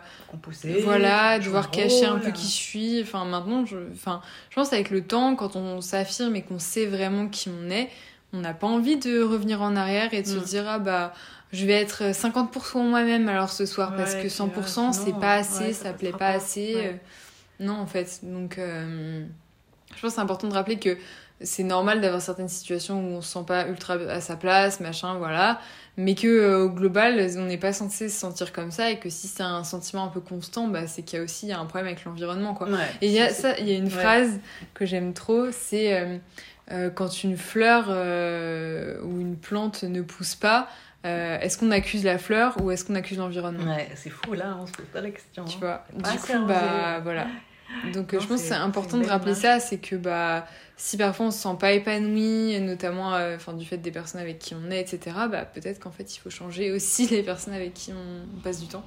voilà, 0.84 1.38
devoir 1.38 1.70
cacher 1.70 2.04
un 2.06 2.18
peu 2.18 2.30
qui 2.30 2.44
je 2.46 2.52
suis. 2.52 3.02
Enfin, 3.02 3.24
maintenant, 3.24 3.64
je, 3.66 3.78
enfin, 3.92 4.20
je 4.50 4.54
pense 4.56 4.72
avec 4.72 4.90
le 4.90 5.02
temps, 5.02 5.34
quand 5.36 5.56
on 5.56 5.80
s'affirme 5.80 6.36
et 6.36 6.42
qu'on 6.42 6.58
sait 6.58 6.86
vraiment 6.86 7.28
qui 7.28 7.48
on 7.48 7.70
est, 7.70 7.88
on 8.32 8.40
n'a 8.40 8.52
pas 8.52 8.66
envie 8.66 8.96
de 8.98 9.22
revenir 9.22 9.62
en 9.62 9.74
arrière 9.74 10.12
et 10.12 10.22
de 10.22 10.28
Mm. 10.28 10.40
se 10.40 10.44
dire, 10.44 10.64
ah 10.68 10.78
bah, 10.78 11.14
je 11.52 11.66
vais 11.66 11.74
être 11.74 12.12
50% 12.12 12.82
moi-même 12.82 13.28
alors 13.28 13.50
ce 13.50 13.66
soir 13.66 13.94
parce 13.96 14.14
que 14.14 14.20
puis, 14.20 14.28
100% 14.28 14.88
euh, 14.88 14.92
c'est 14.92 15.18
pas 15.18 15.34
assez, 15.34 15.64
ouais, 15.64 15.72
ça, 15.72 15.84
ça 15.84 15.92
plaît 15.92 16.12
pas 16.12 16.28
assez. 16.28 16.74
Ouais. 16.74 16.86
euh, 16.86 17.64
Non, 17.64 17.74
en 17.74 17.86
fait. 17.86 18.20
Donc, 18.22 18.58
euh, 18.58 19.24
je 19.94 20.00
pense 20.00 20.10
que 20.10 20.14
c'est 20.16 20.20
important 20.20 20.48
de 20.48 20.54
rappeler 20.54 20.78
que 20.78 20.96
c'est 21.40 21.62
normal 21.62 22.00
d'avoir 22.00 22.20
certaines 22.20 22.48
situations 22.48 23.00
où 23.00 23.16
on 23.16 23.22
se 23.22 23.32
sent 23.32 23.44
pas 23.46 23.68
ultra 23.68 23.94
à 23.94 24.20
sa 24.20 24.36
place, 24.36 24.80
machin, 24.80 25.14
voilà. 25.18 25.60
Mais 25.96 26.14
que 26.14 26.26
euh, 26.26 26.64
au 26.64 26.70
global, 26.70 27.28
on 27.36 27.46
n'est 27.46 27.58
pas 27.58 27.72
censé 27.72 28.08
se 28.08 28.18
sentir 28.18 28.52
comme 28.52 28.70
ça 28.70 28.90
et 28.90 28.98
que 28.98 29.08
si 29.08 29.26
c'est 29.28 29.42
un 29.42 29.64
sentiment 29.64 30.04
un 30.04 30.08
peu 30.08 30.20
constant, 30.20 30.68
bah, 30.68 30.86
c'est 30.86 31.02
qu'il 31.02 31.18
y 31.18 31.22
a 31.22 31.24
aussi 31.24 31.52
un 31.52 31.64
problème 31.64 31.86
avec 31.86 32.04
l'environnement, 32.04 32.54
quoi. 32.54 32.68
Ouais, 32.68 32.86
Et 33.00 33.06
il 33.06 33.12
y 33.12 33.20
a 33.20 33.30
ça, 33.30 33.58
il 33.58 33.68
y 33.68 33.72
a 33.72 33.76
une 33.76 33.90
phrase 33.90 34.38
que 34.74 34.84
j'aime 34.84 35.12
trop, 35.12 35.46
c'est 35.50 36.00
euh, 36.00 36.18
euh, 36.70 36.90
quand 36.90 37.24
une 37.24 37.36
fleur 37.36 37.86
euh, 37.88 39.00
ou 39.02 39.20
une 39.20 39.36
plante 39.36 39.84
ne 39.84 40.02
pousse 40.02 40.34
pas, 40.34 40.68
euh, 41.06 41.38
est-ce 41.40 41.58
qu'on 41.58 41.70
accuse 41.70 42.04
la 42.04 42.18
fleur 42.18 42.56
ou 42.62 42.70
est-ce 42.70 42.84
qu'on 42.84 42.94
accuse 42.94 43.18
l'environnement? 43.18 43.74
Ouais, 43.74 43.88
c'est 43.94 44.10
fou 44.10 44.32
là, 44.34 44.56
on 44.60 44.66
se 44.66 44.72
pose 44.72 44.86
pas 44.86 45.00
la 45.00 45.10
question. 45.10 45.44
Tu 45.44 45.56
hein. 45.64 45.80
vois. 45.94 46.10
Du 46.12 46.18
coup, 46.18 46.46
bah 46.46 47.00
voilà. 47.00 47.26
Donc 47.92 48.12
Non, 48.12 48.18
euh, 48.18 48.22
je 48.22 48.26
pense 48.26 48.40
que 48.42 48.48
c'est- 48.48 48.54
important 48.54 48.96
de 48.98 49.06
rappeler 49.06 49.34
ça, 49.34 49.60
c'est 49.60 49.78
que 49.78 49.94
bah 49.96 50.46
si 50.76 50.96
parfois 50.96 51.26
on 51.26 51.30
se 51.30 51.38
sent 51.38 51.56
pas 51.60 51.72
épanoui, 51.72 52.58
notamment 52.60 53.14
euh, 53.14 53.36
enfin 53.36 53.52
du 53.52 53.66
fait 53.66 53.76
des 53.76 53.90
personnes 53.90 54.20
avec 54.20 54.38
qui 54.38 54.54
on 54.54 54.70
est, 54.70 54.80
etc. 54.80 55.16
Bah 55.30 55.44
peut-être 55.44 55.78
qu'en 55.78 55.90
fait 55.90 56.16
il 56.16 56.18
faut 56.18 56.30
changer 56.30 56.72
aussi 56.72 57.06
les 57.10 57.22
personnes 57.22 57.54
avec 57.54 57.74
qui 57.74 57.92
on 57.92 58.40
passe 58.40 58.60
du 58.60 58.68
temps. 58.68 58.84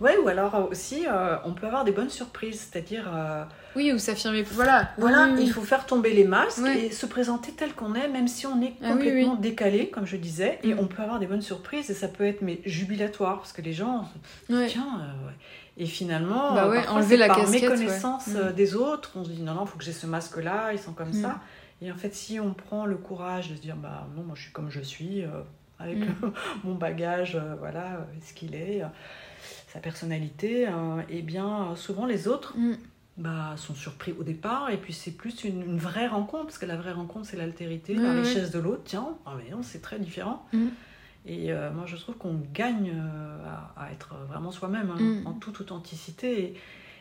Ouais, 0.00 0.16
ou 0.16 0.28
alors 0.28 0.54
euh, 0.54 0.62
aussi, 0.70 1.06
euh, 1.08 1.36
on 1.44 1.52
peut 1.52 1.66
avoir 1.66 1.84
des 1.84 1.90
bonnes 1.92 2.10
surprises, 2.10 2.68
c'est-à-dire, 2.70 3.10
euh, 3.12 3.44
Oui, 3.74 3.92
ou 3.92 3.98
s'affirmer. 3.98 4.42
Voilà. 4.42 4.90
voilà, 4.96 5.24
Oui, 5.26 5.32
oui, 5.36 5.42
il 5.46 5.50
faut 5.52 5.62
faire 5.62 5.86
tomber 5.86 6.12
les 6.12 6.24
masques 6.24 6.66
et 6.66 6.90
se 6.92 7.04
présenter 7.06 7.52
tel 7.52 7.72
qu'on 7.74 7.94
est, 7.94 8.06
même 8.08 8.28
si 8.28 8.46
on 8.46 8.62
est 8.62 8.74
Ah 8.82 8.92
complètement 8.92 9.34
décalé, 9.34 9.88
comme 9.90 10.06
je 10.06 10.16
disais, 10.16 10.60
et 10.62 10.74
Mm. 10.74 10.78
on 10.80 10.86
peut 10.86 11.02
avoir 11.02 11.18
des 11.18 11.26
bonnes 11.26 11.42
surprises, 11.42 11.90
et 11.90 11.94
ça 11.94 12.06
peut 12.06 12.24
être 12.24 12.42
mais 12.42 12.60
jubilatoire, 12.64 13.38
parce 13.38 13.52
que 13.52 13.60
les 13.62 13.72
gens, 13.72 14.08
Ouais. 14.48 14.66
tiens, 14.68 15.00
euh, 15.00 15.26
ouais. 15.26 15.34
Et 15.76 15.86
finalement, 15.86 16.54
Bah 16.54 16.68
ouais, 16.68 16.86
enlever 16.88 17.16
la 17.16 17.26
par 17.28 17.36
casquette, 17.38 17.62
méconnaissance 17.62 18.28
Mm. 18.28 18.52
des 18.52 18.74
autres, 18.76 19.10
on 19.16 19.24
se 19.24 19.30
dit 19.30 19.42
non, 19.42 19.54
non, 19.54 19.66
faut 19.66 19.78
que 19.78 19.84
j'ai 19.84 19.92
ce 19.92 20.06
masque-là, 20.06 20.72
ils 20.72 20.78
sont 20.78 20.92
comme 20.92 21.10
Mm. 21.10 21.22
ça. 21.22 21.40
Et 21.82 21.90
en 21.92 21.96
fait, 21.96 22.14
si 22.14 22.38
on 22.40 22.54
prend 22.54 22.86
le 22.86 22.96
courage 22.96 23.50
de 23.50 23.56
se 23.56 23.60
dire, 23.60 23.76
bah 23.76 24.06
non, 24.16 24.22
moi 24.22 24.34
je 24.36 24.42
suis 24.42 24.52
comme 24.52 24.70
je 24.70 24.80
suis, 24.80 25.24
avec 25.80 25.98
Mm. 25.98 26.32
mon 26.64 26.74
bagage, 26.74 27.36
voilà, 27.60 28.06
ce 28.26 28.32
qu'il 28.32 28.54
est, 28.56 28.82
sa 29.72 29.80
personnalité, 29.80 30.66
euh, 30.68 31.02
et 31.08 31.22
bien 31.22 31.74
souvent 31.76 32.06
les 32.06 32.26
autres 32.28 32.56
Mm. 32.56 32.74
bah, 33.18 33.54
sont 33.56 33.74
surpris 33.74 34.14
au 34.18 34.22
départ, 34.22 34.70
et 34.70 34.76
puis 34.78 34.92
c'est 34.92 35.10
plus 35.10 35.44
une, 35.44 35.62
une 35.62 35.78
vraie 35.78 36.06
rencontre, 36.06 36.44
parce 36.46 36.58
que 36.58 36.66
la 36.66 36.76
vraie 36.76 36.92
rencontre 36.92 37.26
c'est 37.26 37.36
l'altérité, 37.36 37.94
la 37.94 38.12
richesse 38.12 38.50
de 38.50 38.58
l'autre, 38.58 38.82
tiens, 38.84 39.16
ah 39.26 39.34
mais 39.36 39.50
non, 39.50 39.62
c'est 39.62 39.80
très 39.82 39.98
différent. 39.98 40.46
Mm. 40.52 40.66
Et 41.26 41.52
euh, 41.52 41.70
moi 41.72 41.84
je 41.86 41.96
trouve 41.96 42.16
qu'on 42.16 42.40
gagne 42.54 42.92
euh, 42.94 43.44
à, 43.76 43.84
à 43.84 43.92
être 43.92 44.14
vraiment 44.28 44.50
soi-même, 44.52 44.90
hein, 44.90 44.98
Mm. 45.00 45.26
en 45.26 45.32
toute 45.34 45.60
authenticité. 45.60 46.42
Et, 46.42 46.54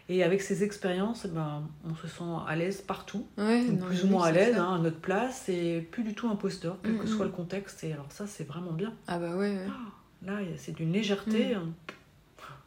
et 0.10 0.24
avec 0.24 0.42
ces 0.42 0.64
expériences, 0.64 1.26
eh 1.26 1.28
ben, 1.28 1.64
on 1.86 1.94
se 1.96 2.08
sent 2.08 2.24
à 2.48 2.56
l'aise 2.56 2.82
partout, 2.82 3.28
Ouais, 3.38 3.62
non, 3.64 3.86
plus 3.86 4.06
ou 4.06 4.08
moins 4.08 4.26
à 4.28 4.32
l'aise, 4.32 4.58
hein, 4.58 4.76
à 4.76 4.80
notre 4.80 5.00
place, 5.02 5.50
et 5.50 5.82
plus 5.92 6.04
du 6.04 6.14
tout 6.14 6.30
imposteur, 6.30 6.78
quel 6.82 6.98
que 6.98 7.06
soit 7.08 7.26
le 7.26 7.32
contexte. 7.32 7.84
Et 7.84 7.92
alors 7.92 8.06
ça, 8.10 8.26
c'est 8.26 8.46
vraiment 8.46 8.72
bien. 8.72 8.94
Ah 9.08 9.20
bah 9.20 9.36
ouais. 9.36 9.56
ouais. 9.58 9.68
Là, 10.26 10.40
c'est 10.58 10.72
d'une 10.74 10.94
légèreté. 10.94 11.54
Hein. 11.56 11.68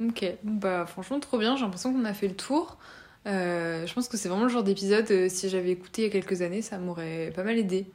Ok, 0.03 0.25
bah 0.43 0.87
franchement 0.87 1.21
trop 1.21 1.37
bien, 1.39 1.57
j'ai 1.57 1.63
l'impression 1.63 1.93
qu'on 1.93 2.05
a 2.05 2.15
fait 2.15 2.29
le 2.29 2.35
tour. 2.37 2.79
Euh, 3.27 3.87
je 3.87 3.93
pense 3.93 4.09
que 4.09 4.17
c'est 4.17 4.29
vraiment 4.31 4.45
le 4.45 4.49
genre 4.51 4.63
d'épisode, 4.63 5.05
euh, 5.11 5.29
si 5.29 5.51
j'avais 5.51 5.71
écouté 5.71 6.03
il 6.03 6.05
y 6.07 6.09
a 6.09 6.11
quelques 6.11 6.41
années, 6.41 6.63
ça 6.63 6.79
m'aurait 6.79 7.33
pas 7.37 7.43
mal 7.43 7.59
aidé. 7.59 7.87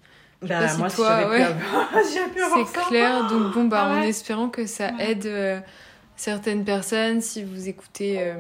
Bah, 0.44 0.68
si 0.68 0.78
moi, 0.78 0.90
toi, 0.92 1.30
ouais. 1.30 1.42
avoir, 1.42 1.90
si 2.06 2.20
C'est 2.68 2.82
clair, 2.90 3.28
donc 3.28 3.54
bon 3.54 3.64
bah 3.66 3.88
Ah 3.90 3.96
en 3.98 4.02
espérant 4.04 4.50
que 4.50 4.68
ça 4.68 4.92
Ouais. 4.94 5.12
aide 5.12 5.26
euh, 5.26 5.60
certaines 6.16 6.64
personnes, 6.64 7.22
si 7.22 7.44
vous 7.44 7.68
écoutez 7.68 8.32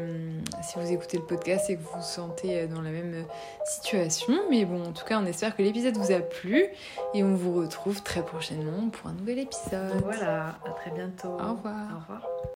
si 0.62 0.78
vous 0.78 0.92
écoutez 0.92 1.18
le 1.18 1.24
podcast 1.24 1.68
et 1.72 1.78
que 1.78 1.82
vous 1.82 1.90
vous 1.98 2.04
sentez 2.04 2.68
dans 2.68 2.82
la 2.82 2.92
même 2.92 3.26
situation. 3.66 4.34
Mais 4.52 4.66
bon, 4.66 4.84
en 4.84 4.92
tout 4.92 5.06
cas, 5.06 5.20
on 5.20 5.26
espère 5.26 5.56
que 5.56 5.64
l'épisode 5.64 5.98
vous 5.98 6.12
a 6.12 6.20
plu 6.20 6.66
et 7.16 7.24
on 7.24 7.34
vous 7.34 7.54
retrouve 7.56 8.04
très 8.04 8.24
prochainement 8.24 8.90
pour 8.90 9.10
un 9.10 9.14
nouvel 9.14 9.40
épisode. 9.40 10.00
Voilà, 10.04 10.60
à 10.66 10.70
très 10.80 10.92
bientôt. 10.92 11.30
Au 11.30 11.54
revoir. 11.56 11.88
Au 11.96 12.00
revoir. 12.02 12.36